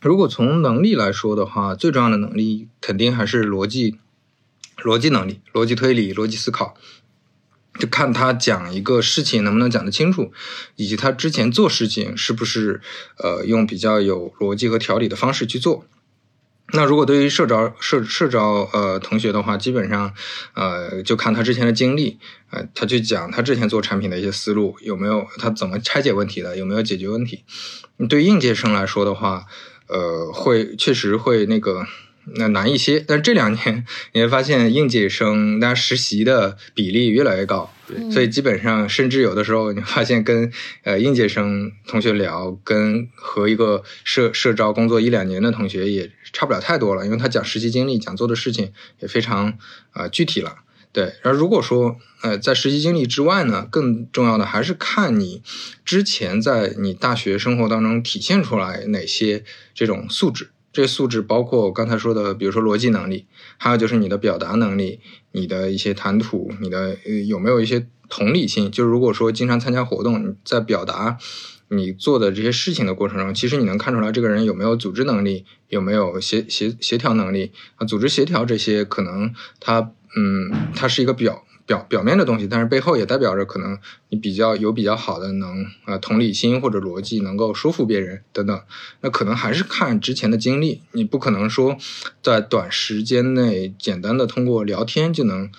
[0.00, 3.98] 如果从能力来说的话，最重要的能力肯定还是逻辑。
[4.76, 6.76] 逻辑能力、逻辑推理、逻辑思考，
[7.78, 10.32] 就看他讲一个事情能不能讲得清楚，
[10.76, 12.80] 以及他之前做事情是不是
[13.18, 15.84] 呃用比较有逻辑和条理的方式去做。
[16.72, 20.14] 那如果对于社招社社招呃同学的话，基本上
[20.54, 22.18] 呃就看他之前的经历，
[22.50, 27.44] 呃他去讲他之前做产品的一些思路有没有他怎么拆解问题的，有没有解决问题。
[28.08, 29.46] 对应届生来说的话，
[29.86, 31.86] 呃会确实会那个。
[32.34, 37.72] 那难一些，但是这两年你会发现应届生大家实习的比例越来越高，
[38.10, 40.50] 所以基本上甚至有的时候你发现跟
[40.82, 49.56] 呃应届生同学聊，跟和一个社社招工作一两年的同学也差不了太多了，因为他讲实习经历、讲做的事情也非常
[49.92, 50.56] 啊具体了。
[50.92, 55.42] 对，而如果说呃在实习经历之外呢，更重要的还是看你
[55.84, 60.50] 之前在你大学生活当中体现出来哪些这种素质。
[60.76, 63.24] 这些素质包括我刚才说的，比如说逻辑能力，
[63.56, 65.00] 还有就是你的表达能力，
[65.32, 68.70] 你的一些谈吐，你的有没有一些同理心？
[68.70, 71.16] 就是如果说经常参加活动，在表达
[71.68, 77.86] 你做的这些事情的过程中，其实你能看出来这个人有没有组织能力，有没有协协协调能力啊？
[77.86, 81.45] 组织协调这些，可能他嗯，他是一个表。
[81.66, 83.76] 表表面的东西，但是背后也代表着可能
[84.08, 88.60] 你比较有比较好的能呃同理心或者逻辑，能够说服别人等等。
[89.00, 91.76] 那可能还是看之前的经历，你不可能说
[92.22, 95.50] 在短时间内简单的通过聊天就能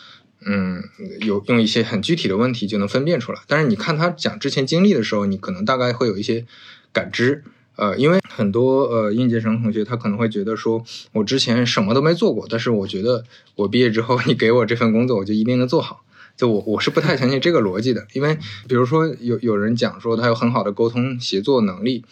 [0.45, 0.81] 嗯
[1.21, 3.41] 有用一些很具体的问题就能分辨出来。
[3.45, 6.45] 但是你看他讲之前经历的时候，你可能大概会有一些
[6.93, 7.43] 感知。
[7.77, 13.23] 呃，因为很多呃应届生同学他可能会觉得说，我之前什么都没做过，但是我觉得
[13.55, 16.03] 我毕业之后你给我这份工作，我就一定能做好。
[16.35, 18.37] 就我我是不太相信这个逻辑的，因为
[18.67, 22.03] 比如说有有人讲说他有很好的沟通协作能力，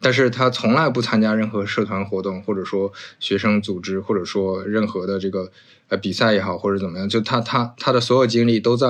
[0.00, 5.50] 但是他从来不参加任何社团活动，或者说学生组织，或者说任何的这个
[5.88, 8.86] 呃比赛也好，或者怎么样，就他他他的所有精力都在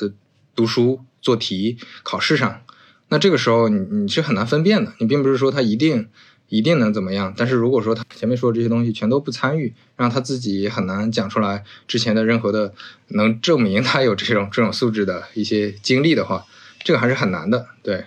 [0.00, 0.10] 呃
[0.54, 2.62] 读书、做题、考试上。
[3.10, 4.92] 那这个时候，你你是很难分辨的。
[4.98, 6.08] 你并不是说他一定
[6.48, 12.72] 一定能怎么样，但是如果说他前面说的这些东西全都不参与，让他自己很难讲出来之前的任何的
[13.08, 16.46] 能证明他有这种这种素质的一些经历的话，
[16.82, 17.66] 这个还是很难的。
[17.82, 18.06] 对，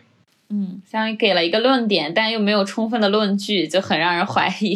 [0.49, 4.75] 嗯，相当于给了一个论点，但又没有充分的论据，就很让人怀疑。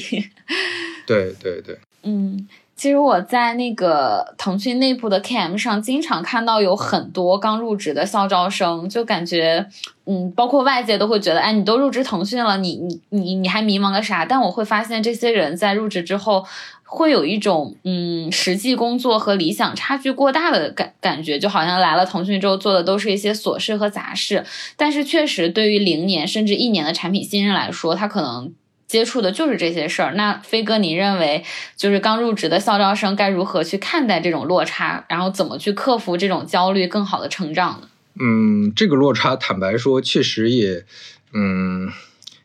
[1.06, 2.48] 对对对， 嗯。
[2.78, 9.66] 其实我在那个腾讯内部的 KM 上，经常看到有很多刚入职的校招生，就感觉，
[10.06, 14.24] 嗯，包括外界都会觉得，哎，你都入职腾讯了，你你你你还迷茫个啥？
[14.24, 16.46] 但我会发现，这些人在入职之后，
[16.84, 24.46] 会有一种，嗯，实际工作和理想差距过大的感感觉，就好像来了腾讯之后做的都是一些琐事和杂事，
[24.78, 28.54] 但是确实对于零年甚至一年的产品新人来说，他可能。
[28.88, 30.14] 接触的就是这些事儿。
[30.14, 31.44] 那飞哥，你认为
[31.76, 37.90] 就是刚入职的校招生该如何去看待这种落差，然后怎么去克服这种焦虑，更好的成长呢？
[38.20, 40.86] 嗯，这个落差，坦白说，确实也，
[41.34, 41.92] 嗯，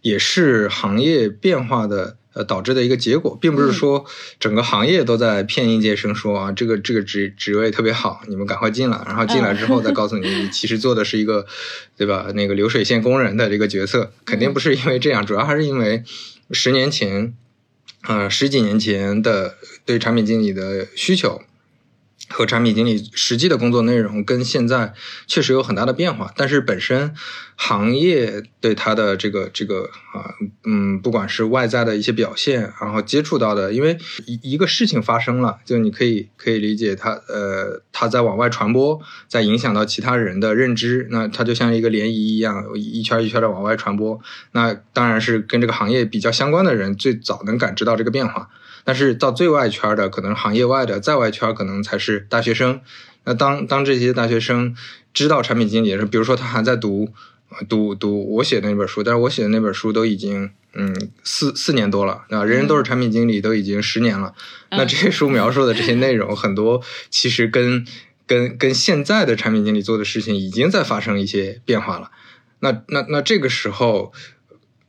[0.02, 4.04] 也是行业变化的呃导致的一个结果，并不是说
[4.38, 11.46] 整个行业都在骗应届生说啊，这个这个职职位特别好，你们赶快进来，然后进来之后再告诉你，你其实做的是一个，
[11.96, 12.26] 对吧？
[12.34, 16.02] 那个流水线工人的这个角色，肯定不是因为这样，主要还是因为。
[16.52, 17.34] 十年前，
[18.02, 21.42] 呃，十几年前的对产品经理的需求。
[22.28, 24.94] 和产品经理实际的工作内容跟现在
[25.26, 27.14] 确实有很大的变化，但是本身
[27.56, 30.32] 行业对他的这个这个啊
[30.64, 44.18] 嗯，不管是外在的一些表现，然后接触到的，因为一一个事情发生了，就你可以可以理解它呃，它在往外传播，在影响到其他人的认知，那它就像一个涟漪一样，一圈一圈的往外传播。
[44.52, 48.48] 那当然是跟这个行业比较相关的人最早能感知到这个变化。
[48.84, 52.80] 但是到最外圈的，可能行业外的在外圈，可能才是大学生。
[53.24, 54.74] 那当当这些大学生
[55.14, 57.08] 知道产品经理的时候，比如说他还在读
[57.68, 64.34] 读读我写的那本书，但是我写的那本书都已经嗯四四年多了啊，人人都是产品经理都已经十年了。
[64.70, 67.86] 那这些书描述的这些内容，很多其实跟
[68.26, 72.10] 跟跟现在的产品经理做的事情已经在发生一些变化了。
[72.60, 74.12] 那那那这个时候，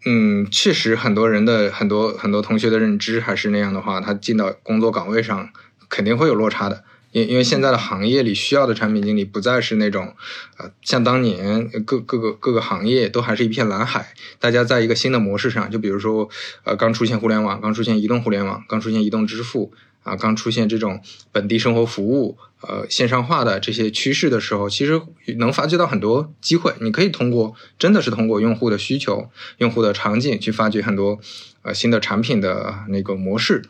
[0.06, 5.50] 嗯，确实很多人的很多很多同学的认知还是那样的话，他进到工作岗位上
[5.88, 6.84] 肯定会有落差的。
[7.12, 10.16] 因因为现在的行业里需要的产品经理不再是那种，
[10.58, 16.28] 呃，像当年各各个各个行业都还是一片蓝海，大家在一个新的模式上，就比如说，
[16.64, 19.72] 呃，刚出现互联网，刚出现移动互联网，刚出现移动支付，
[20.04, 25.02] 啊，刚出现这种本地生活服务，呃，线上化的这些趋势的时候，其实
[25.38, 26.74] 能发掘到很多机会。
[26.82, 31.20] 你可以通过，真的是通过用户的需求、用户的场景去发掘很多，
[31.64, 33.64] 呃，新的产品的那个模式。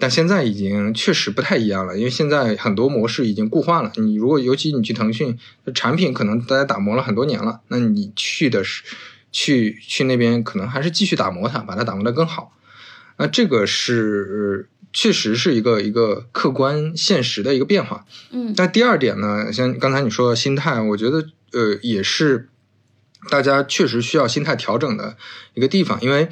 [0.00, 3.90] 但现在已经确实不太一样了，因为现在很多模式已经固化了。
[3.96, 5.36] 你如果尤其你去腾讯，
[5.74, 8.84] 产品可能大家打磨了很多年了，那你去的是
[9.32, 12.52] 去去那边，可能还是继续打磨它，把它打磨得更好。
[13.16, 18.04] 那这个是确实是一个一个客观现实的一个变化。
[18.32, 22.48] 嗯，那第二点呢，像刚才你说的心态，我觉得呃也是。
[23.28, 25.16] 大家确实需要心态调整的
[25.54, 26.28] 一个地方，因为，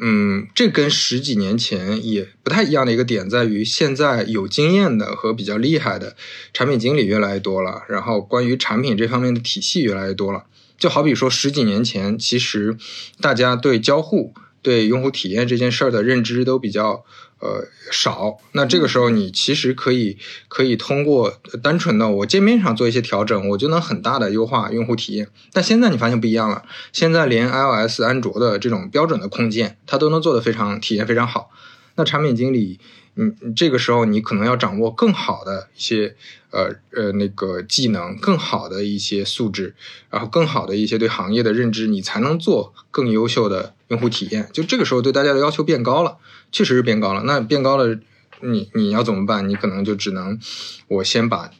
[0.00, 6.14] 嗯，这跟十几年前也不太一样的一个点在于，现在有经验的和比较厉害的
[6.54, 10.44] 产品经理越来越多了，然后关于产品这方面的体系越来越多了。
[10.78, 12.76] 就好比说十几年前，其实
[13.20, 17.04] 大家对交互、对用户体验这件事儿的认知都比较。
[17.40, 18.38] 呃，少。
[18.52, 25.28] 那这个时候，你其实可以可以通过单纯的我界面上做一些调整，我就能很大的优化用户体验。
[25.52, 31.50] 但现在你发现不一样了，现在连 iOS、安卓的这种标准的控件，它都能做得非常体验非常好。
[31.94, 32.78] 那产品经理，
[33.20, 36.14] 嗯，这个时候你可能要掌握更好的一些
[36.50, 39.74] 呃呃那个技能，更好的一些素质，
[40.08, 44.48] 然后更好的一些对行业的认知，你才能做更优秀的用户体验。
[44.52, 46.18] 就这个时候，对大家的要求变高了。
[46.50, 47.98] 确实是变高了，那变高了，
[48.40, 49.46] 你你要怎么办？
[49.46, 50.38] 你可能就只能，
[50.86, 51.50] 我先把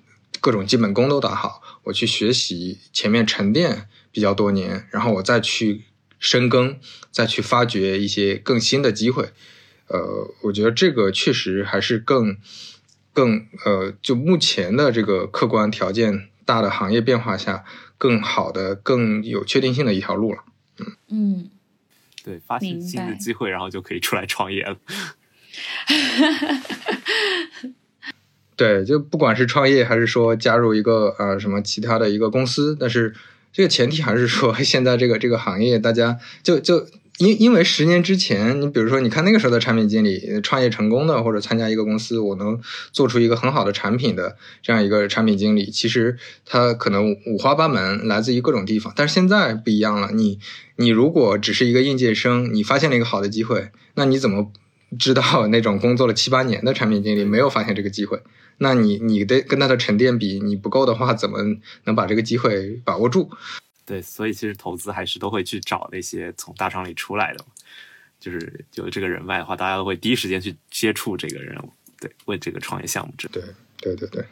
[0.40, 5.82] 各种基本功都打好，我去学习前面沉淀比较多年，然后我再去
[6.18, 6.78] 深耕，
[7.10, 9.32] 再去发掘一些更新的机会。
[9.88, 12.36] 呃，我觉得这个确实还是更
[13.12, 17.64] 更呃，就目前的这个客观条件大的行业变化下，
[17.96, 20.44] 更好的、更有确定性的一条路了。
[20.78, 21.50] 嗯嗯。
[22.22, 24.76] 对，发现新的机会，然后就可以出来创业了。
[28.54, 33.14] 对，就不管是创业还是说加入一个呃什么其他的一个公司，但是
[33.52, 36.86] 这个前提还是说现在这个这个行业，大家就就。
[37.18, 42.60] 因因为十年之前，你比如说，你看那个时候的产品经理创业成功的，或者参加一个公司，我能
[42.92, 48.92] 做出一个很好的产品的这样一个产品经理，其实他可能五花八门，来自于各种地方。
[48.94, 50.38] 但是现在不一样了，你
[50.76, 54.52] 你如果只是一个应届生，你发现了一个好的机会，那你怎么
[54.96, 58.22] 知道 那种工作了七八年的产品经理没有发现这个机会？
[58.58, 61.38] 那你你的跟他的沉淀比，你不够的话，怎么
[61.84, 63.30] 能把这个机会把握住？
[63.88, 67.42] 对，所以其实投资还是都会去找那些从大厂里出来的，
[68.20, 71.58] 就是有这个人脉的话，大家都会第一时间去接触这个人，
[71.98, 73.26] 对，为这个创业项目值。
[73.28, 73.42] 对，
[73.78, 74.24] 对，对，对，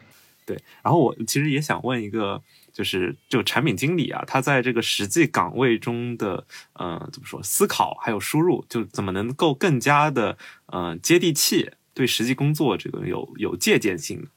[0.45, 0.61] 对。
[0.83, 2.39] 然后我其实也想问一个，
[2.71, 14.27] 就是这个产品经理啊，他在这个实际岗位中的，呃，怎么说，思考还有输入，就怎么能够更加的，呃，接地气，对实际工作这个有有借鉴性，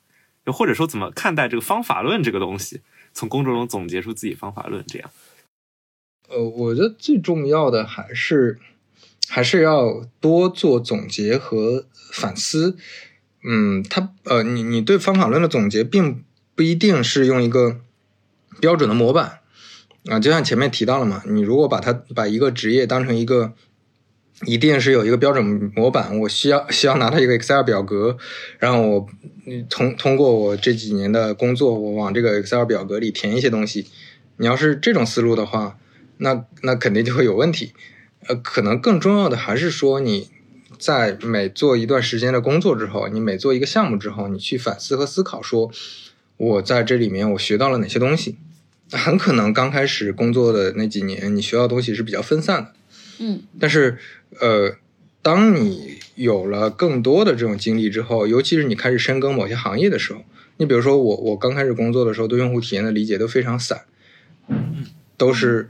[0.46, 2.80] 又或者说怎么看待这个方法论这个东西？
[3.12, 5.10] 从工作中总结出自己方法论，这样。
[6.28, 8.58] 呃，我觉得最重要的还是
[9.28, 12.76] 还是要多做总结和反思。
[13.42, 17.80] 嗯，他呃，你你对方法论的总结，并不一定是用一个
[18.60, 19.40] 标准的模板
[20.06, 20.20] 啊。
[20.20, 23.54] 就像前面提到了嘛，你如果把它把一个职业当成一个，
[24.46, 28.16] 一定是有一个标准模板，我需要需要拿到一个 Excel 表格，
[28.58, 29.06] 让我。
[29.46, 33.86] 你通通过我这几年的工作，我往这个 Excel 表格里填一些东西。
[34.36, 35.76] 你要是这种思路的话，
[36.18, 37.72] 那那肯定就会有问题。
[38.28, 40.30] 呃，可能更重要的还是说，你
[40.78, 45.68] 在每做一段时间的工作之后，你每做一个项目之后，你去反思和思考，说
[46.36, 48.36] 我在这里面我学到了哪些东西。
[48.92, 52.72] 很可能刚开始工作的那几年，你学到东西是比较分散的。
[53.18, 53.98] 嗯，但是
[54.38, 54.76] 呃。
[55.22, 60.24] 当你有了更多的这种经历之后，尤其是你开始深耕某些行业的时候，
[60.56, 63.82] 你比如说我，我刚开始工作的时候，对用户体验的理解都非常散，
[65.18, 65.68] 都是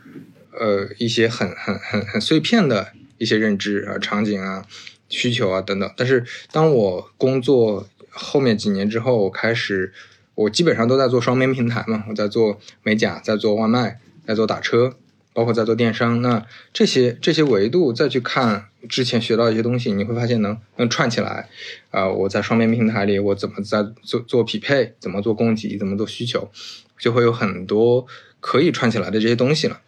[0.52, 4.64] 呃一些很很很很碎片的一些认知啊、场景啊、
[5.08, 5.92] 需求啊等等。
[5.96, 9.92] 但是当我工作后面几年之后，我开始，
[10.36, 14.94] 我基本上都在做双边平台嘛，我在做美甲，在做外卖，在做打车，
[15.32, 16.20] 包括在做电商。
[16.22, 21.48] 那这些这些维度再去看之前学到一些东西，你会发现能能串起来。
[21.90, 26.50] 啊、我在双边平台里，我怎么在做做匹配，怎么做供给，怎么做需求，
[26.98, 28.06] 就会有很多
[28.40, 29.80] 可以串起来的这些东西了。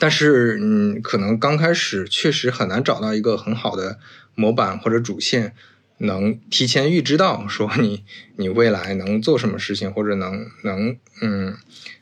[0.00, 3.98] 但是，嗯，可能刚开始确实很难找到一个很好的
[4.36, 5.56] 模板或者主线，
[5.98, 8.04] 能提前预知到说你
[8.36, 11.56] 你未来能做什么事情，或者能能嗯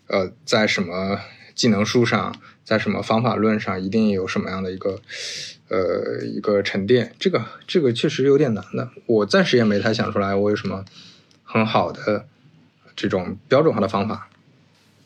[0.08, 1.18] 呃在什么
[1.56, 5.00] 技能书上，在什么方法论上，一定有什么样的一个
[5.68, 7.12] 呃一个沉淀。
[7.18, 10.84] 这个这个确实有点难的，我暂时也没太想出来我有什么
[11.42, 12.28] 很好的
[12.94, 14.28] 这种标准化的方法。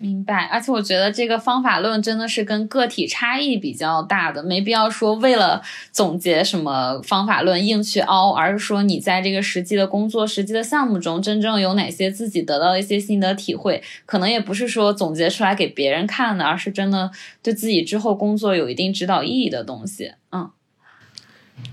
[0.03, 5.61] 明白，而且我觉得这个方法论真的是跟个体差异比较大的，没必要说为了
[5.93, 17.11] 总结什么方法论硬去凹，而是说你在这个实际的工作、实际的项目中，真正有哪些自己得到一些心得体会，可能也不是说总结出来给别人看的，而是真的
[17.43, 20.13] 对自己之后工作有一定指导意义的东西。
[20.33, 20.51] 嗯。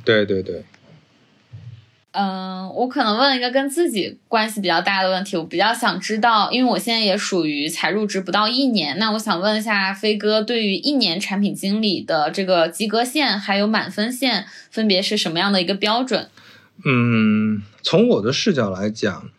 [0.03, 0.65] 对对对，
[2.19, 16.27] 嗯，我可能问一个跟自己关系比较大的问题，我比较想知道，因为我现在也属于才入职不到一年，那我想问一下飞哥，对于一年产品经理的这个及格线还有满分线，分别是什么样的一个标准？
[16.83, 19.29] 嗯，从我的视角来讲，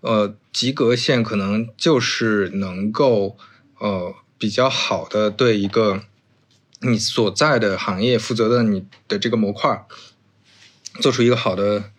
[0.00, 3.36] 呃，及格线可能就是能够
[3.80, 6.04] 呃比较好的对一个
[6.80, 9.84] 你所在的行业负责的你的这个模块
[11.00, 11.90] 做出一个好的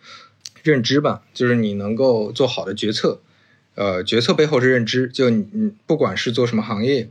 [0.62, 3.20] 认知吧，就是你能够做好的决策。
[3.74, 7.08] 呃，决策背后是认知，就你你不管是做什么行业，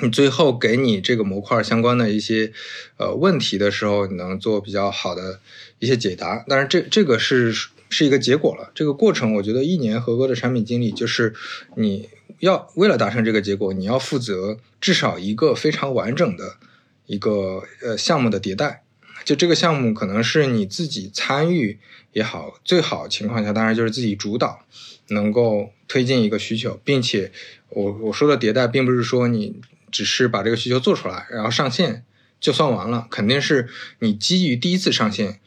[0.00, 2.52] 你最后给你这个模块相关的一些
[2.96, 5.40] 呃问题的时候，你能做比较好的
[5.78, 6.44] 一些解答。
[6.48, 7.52] 当然这，这个是
[7.90, 8.70] 是一个结果了。
[8.74, 11.34] 这个过程，我觉得一年合格的产品经理就是
[11.76, 16.56] 你要为了达成这个结果，你要负责至少一个非常完整的
[17.04, 18.84] 一个呃项目的迭代。
[19.28, 21.78] 就这个项目可能是你自己参与
[22.14, 24.64] 也好，最好情况下当然就是自己主导，
[25.08, 27.30] 能够推进一个需求，并且
[27.68, 29.60] 我我说的迭代，并不是说你
[29.92, 32.06] 只是把这个需求做出来，然后上线
[32.40, 33.68] 就算完了，肯定是
[33.98, 35.38] 你基于第一次上线，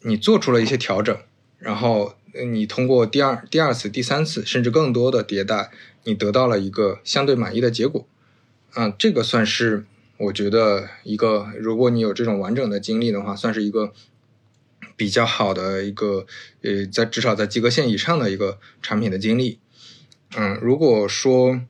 [0.00, 1.14] 你做出了一些调整，
[1.58, 2.14] 然后
[2.50, 5.70] 你通过第二、第二次、第三次，甚至更多的迭代，
[6.04, 8.08] 你得到了一个相对满意的结果。
[8.72, 9.84] 啊，这个算是
[10.20, 13.92] 我觉得一个，如果你有这种完整的经历的话，算是一个
[14.94, 16.26] 比较好的一个，
[16.62, 19.58] 呃，在至少在及格线以上的一个产品的经历。
[20.36, 21.62] 嗯，如果说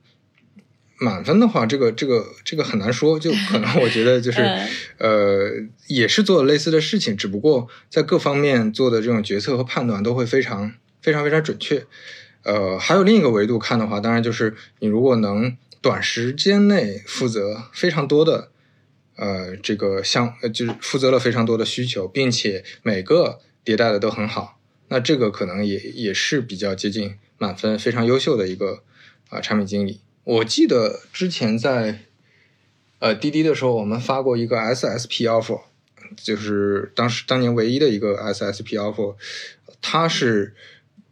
[0.98, 5.50] 满分的话，这个这个这个很难说，就可能我觉得就是嗯呃，
[5.86, 11.86] 也是做类似的事情，只不过在各方面做的这种决策和判断都会非常非常非常准确。
[12.42, 18.50] 呃，还有另一个维度看的话，当然就是你如果能短时间内负责非常多的
[19.16, 24.58] 呃这个项，呃就是负责了非常多的需求，并且每个迭代的都很好，
[24.88, 28.82] 那这个可能也也是比较接近满分、非常优秀的一个
[29.30, 30.00] 啊、产品经理。
[30.24, 32.00] 我记得之前在
[32.98, 35.62] 呃滴滴的时候，我们发过一个 SSP offer，
[36.16, 39.16] 就是当时当年唯一的一个 SSP offer，
[39.80, 40.54] 它是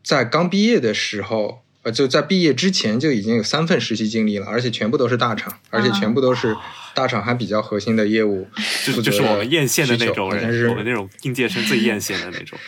[0.04, 6.54] 在刚毕业的时候，呃，就在毕业之前就已经有三份实习经历了，而且全部都是大厂，而且全部都是
[6.94, 8.46] 大厂还比较核心的业务
[9.02, 12.58] 就是我们艳羡的那种人，是我们那种应届生最艳羡的那种。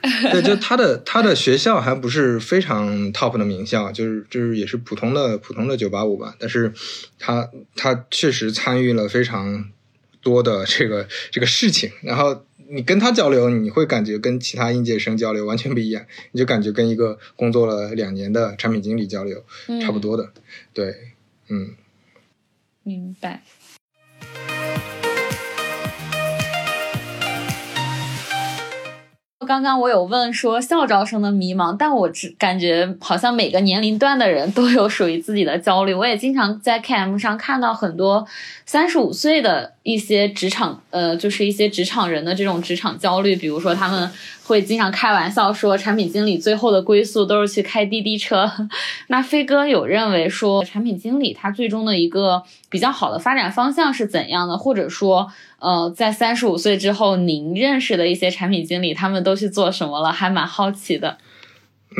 [0.30, 6.72] 对，就他的他的学校还不是非常 top 的名校，就是就是也是普通的普通的九八五吧，但是
[7.18, 9.64] 他他确实参与了非常
[10.22, 20.30] 多的这个这个事情，然后你跟他交流，你会感觉跟其他应届生交流完全不一样，你就感觉跟一个工作了两年的产品经理交流嗯差不多的，
[20.74, 20.94] 对，
[21.48, 21.70] 嗯。
[22.82, 23.42] 明白。
[29.46, 35.94] 刚刚我有问说校招生的迷茫，但我只感觉好像每个年龄段的人都有属于自己的焦虑。
[35.94, 38.26] 我也经常在 KM 上看到很多
[38.66, 44.10] 三十五岁的一些职场，呃，就是一些职场人的这种职场焦虑，比如说他们
[44.44, 48.52] 会经常开玩笑说，产品经理最后的归宿都是去开滴滴车。
[49.08, 54.58] 那飞哥有认为说，产品经理他最终的一个比较好的发展方向是怎样的？
[54.58, 60.12] 或者说，呃，在三十五岁之后，您认识的一些产品经理，他们都去做什么了？
[60.12, 61.16] 还蛮好奇的。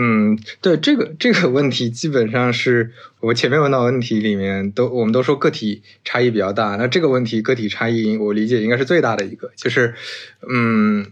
[0.00, 6.76] 嗯，对这个这个问题，基本上是我前面问到问题里面都，我们都说个体差异比较大。
[6.76, 9.94] 那这个问题个体差异，我理解应该是最大的一个，就是，
[10.48, 11.04] 嗯，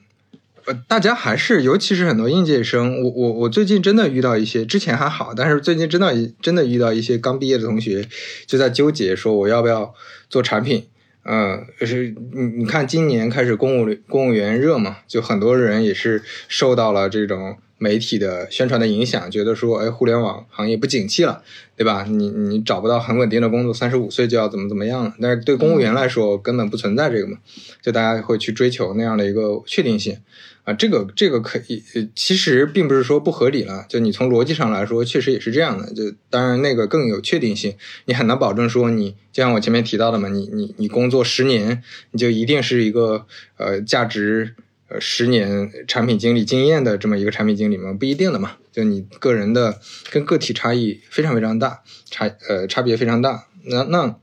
[0.67, 8.07] 呃，大家还是，尤其是很多应届生，我我我最近真的遇到一些，之前还好，但是最近真的真的遇到一些刚毕业的同学，
[8.47, 9.93] 就在纠结说我要不要
[10.31, 10.87] 做产品。
[11.29, 21.43] 嗯，就是你你看，今年开始公务公务员热嘛，就很多人也是受到了这种媒体的宣传的影响，觉得说，哎，互联网行业不景气了，
[21.77, 22.05] 对吧？
[22.09, 25.15] 你你找不到很稳定的工作，三十五岁就要怎么怎么样了？
[25.21, 27.39] 但是对公务员来说，根本不存在这个嘛，
[27.83, 30.19] 就大家会去追求那样的一个确定性。
[30.65, 31.81] 啊，这个这个可以，
[32.17, 33.87] 其实并不是说不合理了。
[33.89, 35.93] 就你从逻辑上来说，确实也是这样的。
[35.95, 43.27] 就当然那个更有确定性，你很难保证说你就像我前面提到的嘛，你你你工作十年，你就一定是一个
[43.59, 44.57] 呃价值
[44.89, 47.93] 呃十年产品经理经验的这么一个产品经理吗？
[47.93, 48.57] 不一定的嘛。
[48.73, 49.81] 就你个人的
[50.11, 53.47] 跟个体差异非常非常大，差呃差别非常大。
[53.65, 54.19] 那那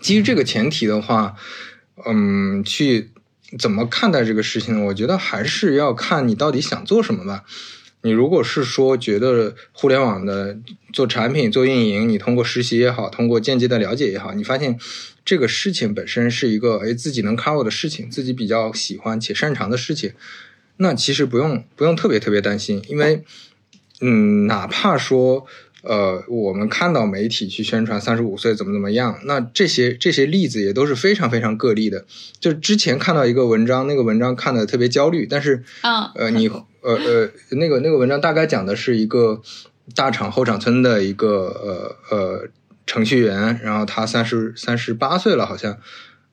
[0.00, 1.36] 基于这个前提的话，
[2.06, 3.10] 嗯，去。
[3.56, 4.84] 怎么看待这个事情呢？
[4.86, 7.44] 我觉得还是要看你到底想做什么吧。
[8.04, 10.58] 你如果是说觉得互联网的
[10.92, 14.78] 做产品、做运营，你通过实习也好，通过间接的了解也好，你发现
[15.24, 20.12] 这个事情本身是一个哎自己能 cover 的事情，自己比较喜欢且擅长的事情，
[20.76, 23.24] 那其实不用不用特别特别担心，因为
[24.00, 25.46] 嗯，哪怕说。
[25.86, 32.06] 呃，我们看到媒体去宣传三十五岁怎么怎么样，那这些这些例子也都是非常非常个例的。
[32.40, 35.62] 就之前看到一个文章，那个文章看的特别焦虑，但是，
[36.14, 36.48] 呃，你
[36.84, 39.40] 呃呃，那个那个文章大概讲的是一个
[39.94, 42.48] 大厂后厂村的一个呃呃
[42.86, 45.78] 程序员，然后他三十三十八岁了，好像，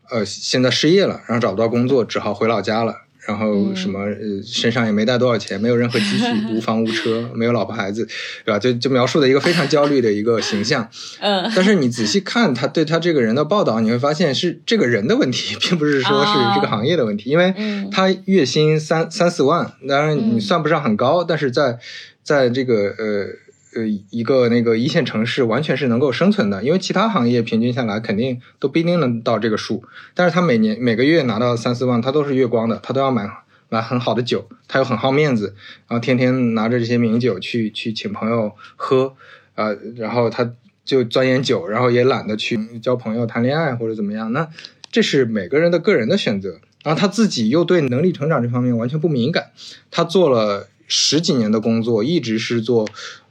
[0.10, 2.98] 呃，现在失业了，然后找不到工作，只好回老家了。
[3.28, 8.08] 然后什么呃，身上也没带多少钱，没有任何积蓄， 无房无车，没有老婆孩子，
[8.44, 8.58] 对吧？
[8.58, 10.90] 就就描述的一个非常焦虑的一个形象。
[11.22, 11.52] 嗯。
[11.56, 17.54] 但是你仔细看他对他这个人的报道，你会发现是这个人的问题，并不是说是这个行业的问题，因为
[17.92, 21.78] 他月薪三三四万，当然你算不上很高，但是在
[22.24, 23.41] 在这个呃。
[23.74, 29.84] 呃，一个那个一线城市完全是能够生存的，因为其他行业平均下来肯定都不一定能到这个数。
[30.14, 33.30] 但是他每年每个月拿到三四万，他都是月光的，他都要买
[33.70, 35.56] 买很好的酒，他又很好面子，
[35.88, 39.16] 然后天天拿着这些名酒去去请朋友喝，
[39.56, 40.52] 啊，然后他
[40.84, 44.34] 就钻研酒，然后也懒得去交朋友、谈恋爱或者怎么样。
[44.34, 44.50] 那
[44.92, 49.52] 这是每个人的个人的选择，然后他自己又对能力成长这方面完全不敏感，
[49.90, 50.68] 他做了。
[50.94, 52.86] 十几年的工作一直是做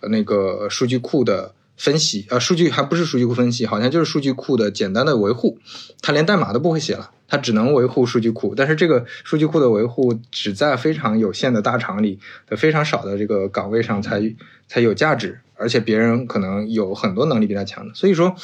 [0.08, 5.58] 那个数据库的分析，呃，数据还不是数据库分析，好像就是数据库的简单的维护。
[6.00, 8.54] 他连代码都不会写了，他只能维护数据库。
[8.54, 14.34] 但是这个数据库的维护只在非常有限的大厂里的非常少的这个岗位上才
[14.66, 17.92] 才有价值，而且别人可能有很多能力比他强的。
[17.94, 18.34] 所以说，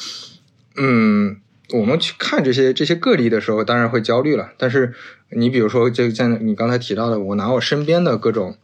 [0.75, 1.37] 嗯，
[1.73, 4.51] 我们去看这些这些个例的时候，当然会焦虑了。
[4.57, 4.93] 但是
[5.31, 8.55] 你比如说，就像你刚才提到的，我拿我身边的各种。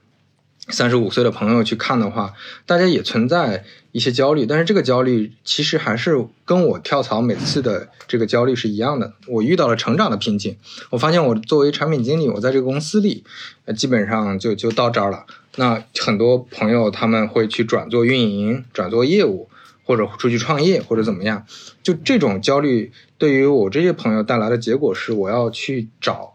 [0.69, 2.33] 三十五岁的朋友去看的话，
[2.65, 9.13] 大家也存在一些焦虑，但是这个焦虑其实还是跟我跳槽每次的这个焦虑是一样的。
[9.27, 10.55] 我遇到了成长的瓶颈，
[10.91, 13.25] 我发现我作为产品经理，我在这个公司里，
[13.75, 15.25] 基本上就就到这儿了。
[15.57, 19.49] 那很多朋友他们会去转做运营、转做业务，
[19.83, 21.45] 或者出去创业，或者怎么样。
[21.83, 26.32] 就这种焦虑，对于我这些朋友带来的结果是，我要去找。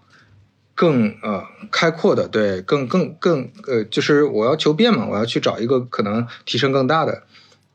[0.79, 7.25] 更呃开阔的，对，更更更呃，就是我要求变嘛，我要去找一个可能提升更大的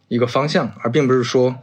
[0.07, 1.53] 一个方向，而并不是说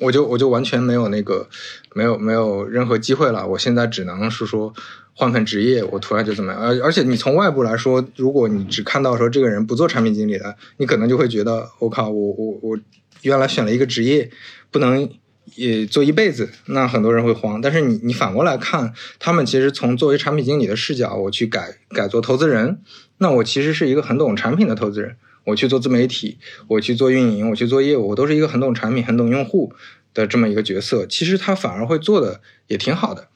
[0.00, 1.48] 我就我就完全没有那个
[1.94, 4.74] 没有没有任何机会了，我现在只能是说
[5.14, 6.60] 换份职业，我突然就怎么样？
[6.60, 12.78] 而而且你从外部来说，如果你只看到说这个人不做产品经理的，你可能就会觉得我靠，我我我
[13.22, 14.28] 原来选了一个职业，
[14.72, 15.08] 不能。
[15.56, 17.60] 也做一辈子，那很多人会慌。
[17.60, 22.82] 但是你你反过来看，他们其实从作为产品经理的视角，我去改改做投资人，
[23.18, 25.16] 那我其实是一个很懂产品的投资人。
[25.44, 29.72] 我去做自媒体，我去做运营，我去做业务，我都是一个很懂产品、很懂用户
[30.12, 31.06] 的这么一个角色。
[31.06, 33.28] 其实他反而会做的也挺好的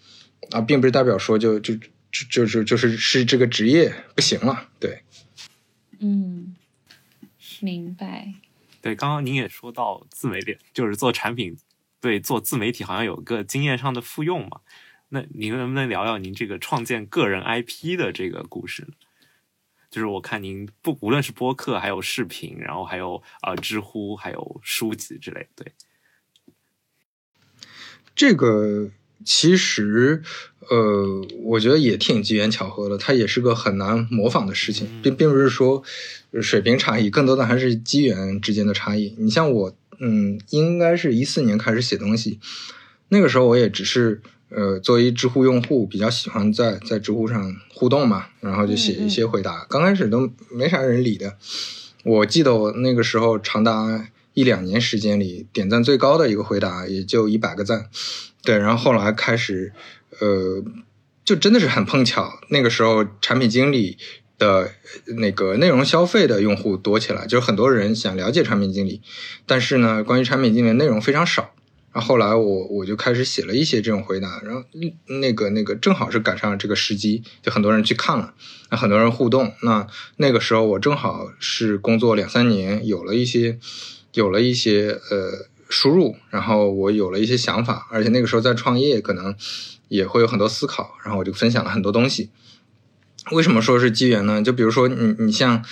[0.51, 1.87] 啊，并不是代表说就就就
[2.31, 4.69] 就是就是是这个职业不行了。
[4.79, 5.01] 对，
[6.01, 6.55] 嗯，
[7.61, 8.35] 明白。
[8.83, 11.57] 对，刚刚您也说到自媒体，就是做产品。
[12.03, 14.61] 对，做自媒体好像有个经验上的复用嘛？
[15.11, 18.89] 那您能不能聊聊您这个创建个人 IP 的这个故事？
[19.89, 25.47] 就是我看您不无论是播客，还有视频，然后还有啊知乎，还有书籍之类。
[25.55, 25.73] 对，
[28.17, 28.91] 这个
[29.25, 30.25] 其实
[30.71, 35.85] 呃，我觉得也挺机缘巧合的，它也是个很难模仿的事情，并并不是说
[36.41, 39.15] 水平差异，更多的还是机缘之间的差异。
[39.19, 39.77] 你像我。
[40.05, 42.41] 嗯，应该是一四年开始写东西，
[43.11, 49.65] 那个时候我也只是呃，作为知乎用户，比较喜欢在在知乎上互动嘛，然后就写一些回答。
[49.71, 51.37] 刚开始都没啥人理的，
[52.03, 57.89] 我记得我那个时候长达一两年时间里，点赞最高的一个回答也就一百个赞。
[58.43, 59.73] 对，然后后来开始，
[60.19, 60.65] 呃，
[61.25, 63.97] 就真的是很碰巧，那个时候产品经理
[64.39, 64.73] 的
[65.17, 69.01] 那个内容消费的用户多起来，就是很多人想了解产品经理，
[69.47, 71.53] 但是呢，关于产品经理的内容非常少。
[71.93, 74.65] 然后后来我我就开始写了一些这种回答，然后
[75.21, 78.33] 那个那个正好是赶上这个时机，就很多人去看了，
[78.71, 79.53] 那很多人互动。
[79.61, 83.59] 那那个时候我正好是工作两三年，有了一些
[84.15, 89.37] 有了一些呃输入，然后我有了一些想法，而且那个时候在创业，可能
[89.89, 92.31] 也会有很多思考，然后我就分享了很多东西。
[93.31, 94.43] 为什么说是机缘呢？
[94.43, 95.65] 就比如说你你像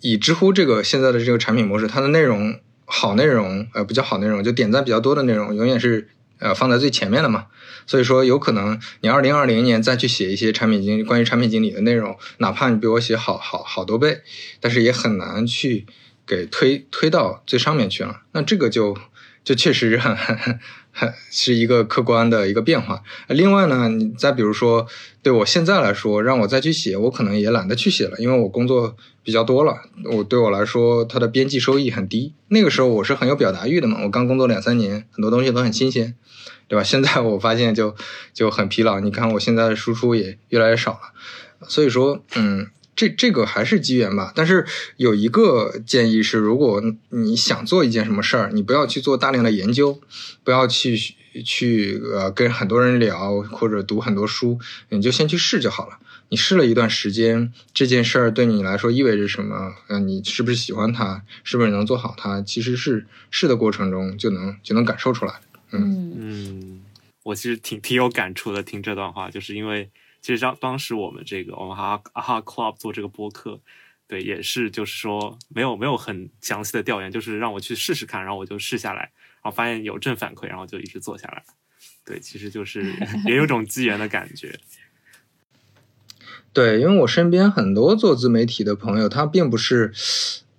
[0.00, 2.58] 以知乎这个现在的这个产品模式，它的内容。
[2.88, 7.46] 好内容，呃，不叫好内容，就点赞比较多的内容，永远是呃放在最前面的嘛。
[7.84, 14.20] 所以说，有可能你二零二零年再去写一些产品经理关于产品经理的内容，哪怕你比我写好好好多倍，
[14.60, 15.84] 但是也很难去
[16.24, 18.20] 给推推到最上面去了。
[18.30, 18.96] 那这个就
[19.42, 20.16] 就确实很
[21.30, 23.02] 是一个客观的一个变化。
[23.28, 24.86] 另外呢，你再比如说，
[25.22, 28.96] 对我现在来说，让我再去写，我可能也懒得去写了，因为我工作。
[29.26, 32.32] 比较多了，我对我来说，它的边际收益很低。
[32.46, 36.14] 那个时候我是很有表达欲的嘛，我刚工作两三年，很多东西都很新鲜，
[36.68, 36.84] 对吧？
[36.84, 37.96] 现在我发现就
[38.32, 39.00] 就很疲劳。
[39.00, 44.32] 你看我现在的输出也越来越少了，所以说，嗯，这这个还是机缘吧。
[44.34, 44.66] 但是
[44.96, 50.00] 有一个建议是，如果你想做一件什么事儿，你不要去做大量的研究，
[50.42, 50.96] 不要去
[51.44, 55.98] 去呃跟很多人聊或者读很多书，你就先去试就好了。
[56.28, 59.74] 你试了一段时间，这件事儿对你来说意味着什么？
[59.88, 61.22] 嗯，你是不是喜欢它？
[61.44, 62.42] 是不是能做好它？
[62.42, 65.34] 其实是试的过程中就能就能感受出来。
[65.70, 66.80] 嗯嗯，
[67.22, 69.88] 我其实挺挺有感触的，听这段话，就是因为
[70.26, 73.60] 其实当当时我们这个我们哈哈 club 做这个播客，
[74.08, 81.44] 对，也是就是说没有没有很详细的调研，就是让我去试试看，然后我就试下来，然后发现有正反馈，然后就一直做下来。
[82.04, 82.92] 对，其实就是
[83.24, 84.58] 也有种机缘的感觉。
[86.52, 89.92] 对，因为我身边很多做自媒体的朋友，他并不是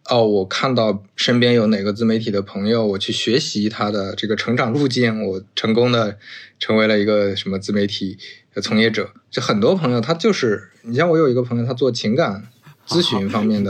[0.10, 6.18] 哦，我看到身边有哪个自媒体的朋友，我去学习他的这个成长路径，我成功的
[6.60, 8.18] 成为了一个什么自媒体
[8.54, 9.12] 的从业者。
[9.30, 12.48] 就很多朋友，他就是你像我有一个朋友，他做情感
[12.88, 13.70] 咨询方面的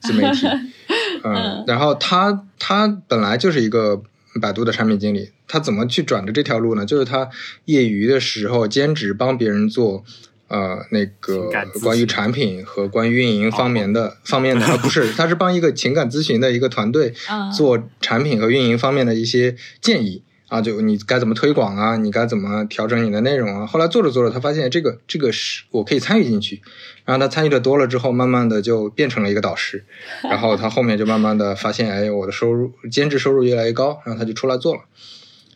[0.00, 0.46] 自媒体，
[1.22, 4.02] 嗯，然后他他本来就是一个
[4.42, 6.84] 百度的产品经理，他怎么去转的这条路呢？
[6.84, 7.30] 就是他
[7.66, 10.04] 业余的时候兼职帮别人做。
[10.48, 11.50] 呃，那个
[11.82, 17.12] 关于产品和关于运营方面的方面的，而不是，他是帮一个情感咨询的一个团队
[17.52, 23.66] 做产品和运营方面的一些建议啊，就你该怎么推广啊，你该怎么调整你的内容啊。
[23.66, 26.62] 后来做着做着，他发现这个这个是我可以参与进去，
[27.04, 29.84] 然后他参与的多了之后，慢慢的就变成了一个导师，
[30.22, 34.82] 然后他后面就慢慢的发现，哎，我的收入兼职收入越来越高，然后他就出来做了，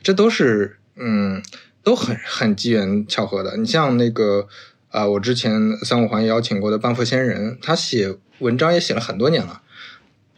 [0.02, 1.40] 这都是嗯，
[1.84, 3.56] 都很很机缘巧合的。
[3.56, 4.48] 你像那个。
[4.90, 9.62] 啊，我之前三五环邀请过的半佛仙人，他写文章也写了很多年了，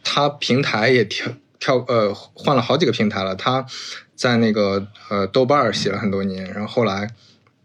[0.03, 3.35] 他平台也跳跳呃换了好几个平台了。
[3.35, 3.65] 他
[4.15, 7.09] 在那个呃豆瓣写了很多年，然后后来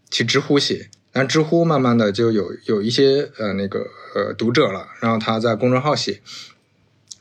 [0.09, 3.85] 去知乎写，但知乎慢慢的就有有一些呃那个
[4.15, 6.21] 呃读者了，然后他在公众号写，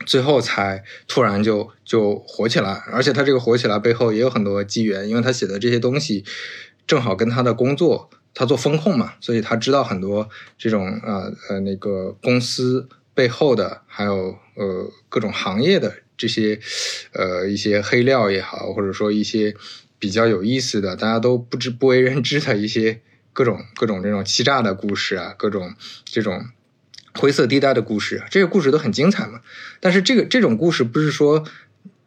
[0.07, 2.85] 最后才突然就就火起来。
[2.91, 6.25] 而且他这个火起来背后也有很多机缘，因为他写的这些东西
[6.87, 8.09] 正好跟他的工作。
[8.35, 16.61] 他做风控嘛，所以他知道很多这种呃呃那个公司背后的，还有呃各种行业的这些
[17.13, 19.55] 呃一些黑料也好，或者说一些
[19.99, 23.01] 比较有意思的，大家都不知不为人知的一些
[23.33, 25.75] 各种各种这种欺诈的故事啊，各种
[26.05, 26.47] 这种
[27.15, 29.41] 灰色地带的故事，这个故事都很精彩嘛。
[29.81, 31.45] 但是这个这种故事不是说。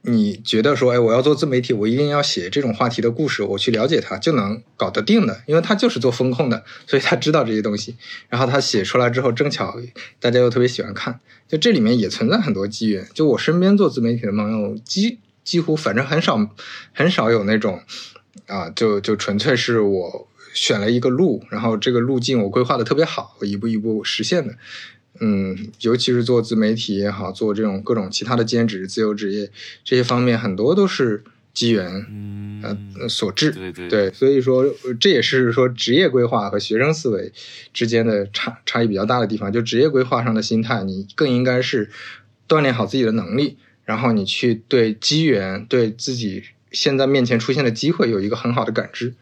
[0.04, 7.96] 你觉得说，哎，我要做自媒体，我一定要写这种话题的故事，我去了解它就能搞得定的，因为他就是做风控的， 所以他知道这些东西。
[8.28, 9.80] 然后他写出来之后，正巧
[10.20, 13.08] 大家又特别喜欢看，就这里面也存在很多机缘。
[13.14, 16.50] 就我身边做自媒体的朋友，几几乎反正很少
[16.94, 17.80] 很少有那种
[18.48, 24.56] 啊，就就纯粹是我选了一个路，然后这个路径我规划的特别好，一步一步实现的。
[25.24, 29.52] 嗯，尤其是做自媒体也好，做这种各种其他的兼职、自由职业
[29.84, 33.52] 这些方面，很多都是机缘，呃，所致。
[33.52, 34.66] 对对对，所以说
[35.00, 37.32] 这也是说职业规划和学生思维
[37.72, 39.52] 之间的差差异比较大的地方。
[39.52, 41.92] 就职业规划上的心态，你更应该是
[42.48, 49.14] 锻炼好自己的能力，然后你去对机缘、对自己现在面前出现的机会有一个很好的感知。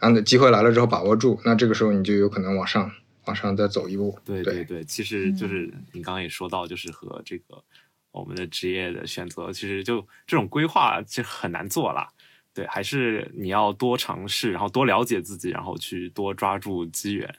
[0.00, 2.90] 然后机会来了之后把握住，那这个时候你就有可能往上
[3.28, 4.18] 往上再走一步。
[4.24, 7.62] 对对对，其实就是你刚刚也说到，就是和这个
[8.10, 12.08] 我们的职业的选择，其实就这种规划其实很难做啦。
[12.54, 17.34] 对，还是你要多尝试，然后多了解自己，然后去多抓住机缘。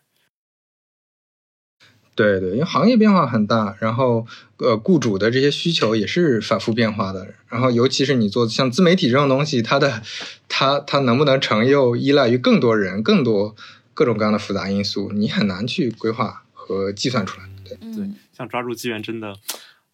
[2.15, 4.27] 对对，因为行业变化很大，然后
[4.57, 7.33] 呃，雇主的这些需求也是反复变化的。
[7.47, 10.01] 然后，尤其是你做像自媒体这种东西，它的
[10.49, 13.55] 它它能不能成，又依赖于更多人、更多
[13.99, 17.49] 各种各样的复杂因素，你很难去规划和计算出来。
[17.65, 19.35] 对对，像抓住机缘，真的，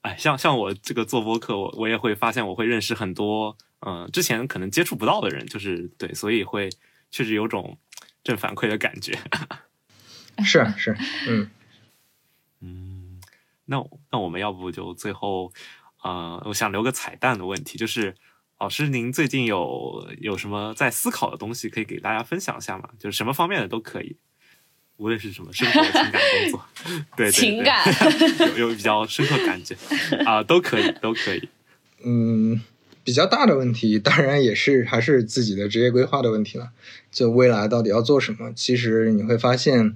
[0.01, 6.69] 哎，像像我这个做播客，我我也会发现，我会认识很多嗯之前可能接触不到的人，就是对，所以会
[7.09, 7.79] 确实有种
[8.23, 9.17] 正反馈的感觉。
[10.45, 10.95] 是是，
[11.27, 11.49] 嗯。
[12.61, 13.19] 嗯，
[13.65, 15.51] 那那我们要不就最后，
[16.03, 18.13] 呃，我想留个彩蛋的问题，就是
[18.65, 22.89] 老师您最近有有什么在思考的东西可以给大家分享一下吗？
[22.97, 24.15] 就是什么方面的都可以，
[24.97, 26.65] 无论是什么生活、情感、工作，
[27.15, 27.85] 对情感
[28.57, 29.75] 有有比较深刻感觉
[30.25, 31.47] 啊，都可以，都可以。
[32.03, 32.59] 嗯，
[33.03, 36.71] 比较大的问题当然也是还是自己的职业规划的问题了，
[37.11, 38.51] 就未来到底要做什么？
[38.55, 39.95] 其实你会发现。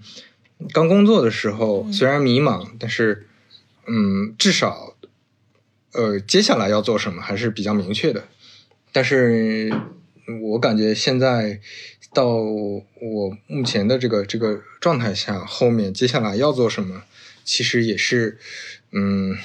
[0.73, 3.25] 刚工作的时候虽然迷茫，但是，
[3.87, 4.95] 嗯，至少，
[5.93, 8.27] 呃，接下来要做什么还是比较明确的。
[8.91, 9.71] 但是
[10.41, 11.59] 我感觉现在
[12.13, 17.03] 到我目前的这个这个状态下，后面接下来要做什么，
[17.43, 18.37] 其实也是，
[18.91, 19.37] 嗯，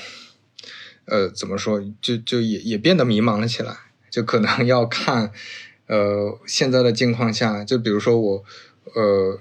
[1.04, 3.76] 呃，怎么说，就就也也变得迷茫了起来。
[4.10, 5.32] 就可能要看，
[5.86, 8.44] 呃，现在的境况下，就比如说我，
[8.94, 9.40] 呃。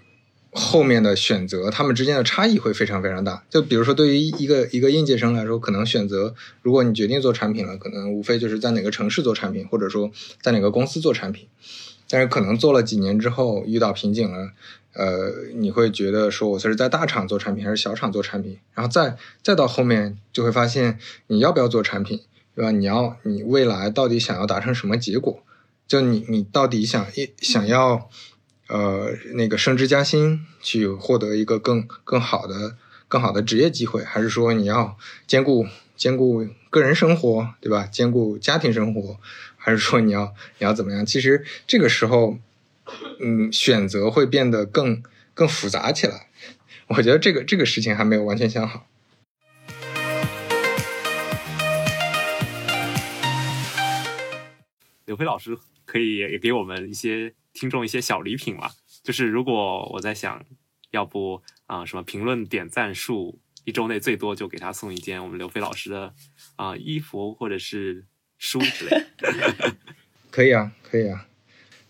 [0.53, 3.43] 后面的选择，他们之间的差异会非常非常大。
[3.49, 11.47] 就比如说，对于一个一个应届生来说，可能选择，如果你决定做产品了，可能无非就是在哪个城市做产品，或者说在哪个公司做产品。
[12.07, 14.51] 但是可能做了几年之后遇到瓶颈了，
[14.93, 18.59] 呃，你会觉得说，我是在大厂做产品还是小厂做产品？
[18.75, 22.21] 然后再再到后面就会发现，你要不要做产品，
[22.55, 22.69] 对吧？
[22.69, 25.41] 你要你未来到底想要达成什么结果？
[25.87, 28.07] 就你你到底想一想要。
[28.73, 32.75] 呃，那个升职加薪，去获得一个更更好的、
[33.07, 34.97] 更好的职业机会，还是说你要
[35.27, 37.85] 兼顾兼顾个人生活，对吧？
[37.85, 39.19] 兼顾家庭生活，
[39.57, 41.05] 还是说你要你要怎么样？
[41.05, 42.39] 其实这个时候，
[43.19, 45.03] 嗯，选择会变得更
[45.35, 46.29] 更复杂起来。
[46.87, 48.87] 我觉得这个这个事情还没有完全想好。
[55.05, 55.55] 刘飞老师
[55.85, 57.35] 可以也给我们一些。
[57.53, 58.71] 听众一些小礼品嘛，
[59.03, 60.43] 就是如果我在想，
[60.91, 66.13] 要不啊什么评论点赞数一周内最多就给他送一件我们刘飞老师的
[66.55, 68.05] 啊衣服或者是
[68.37, 69.05] 书之类。
[70.29, 71.27] 可以啊，可以啊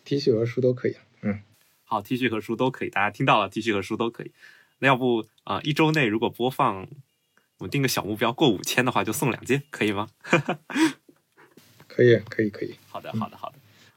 [0.04, 0.98] ，T 恤和书都可以。
[1.22, 1.42] 嗯，
[1.86, 4.32] 好，T 恤和书都可以，大家听到了，T 恤和书都可以。
[4.80, 6.88] 那要不啊一周内如果播放，
[7.60, 10.10] 我们定个小目标，过五千的话就送两件，可以吗？
[11.88, 12.76] 可以，可以，可以。
[12.90, 13.56] 好的，好的，好的。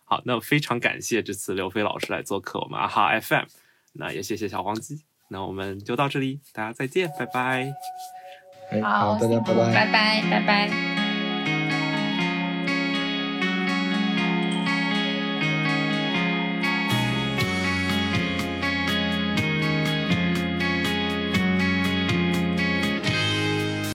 [0.09, 3.45] 好，那非常感谢这次刘飞老师来做客我们阿哈 FM，
[3.95, 7.75] 那也谢谢小黄鸡，那我们就到这里，大家再见，拜拜。
[8.83, 11.06] 好，大家拜拜，拜拜，拜拜。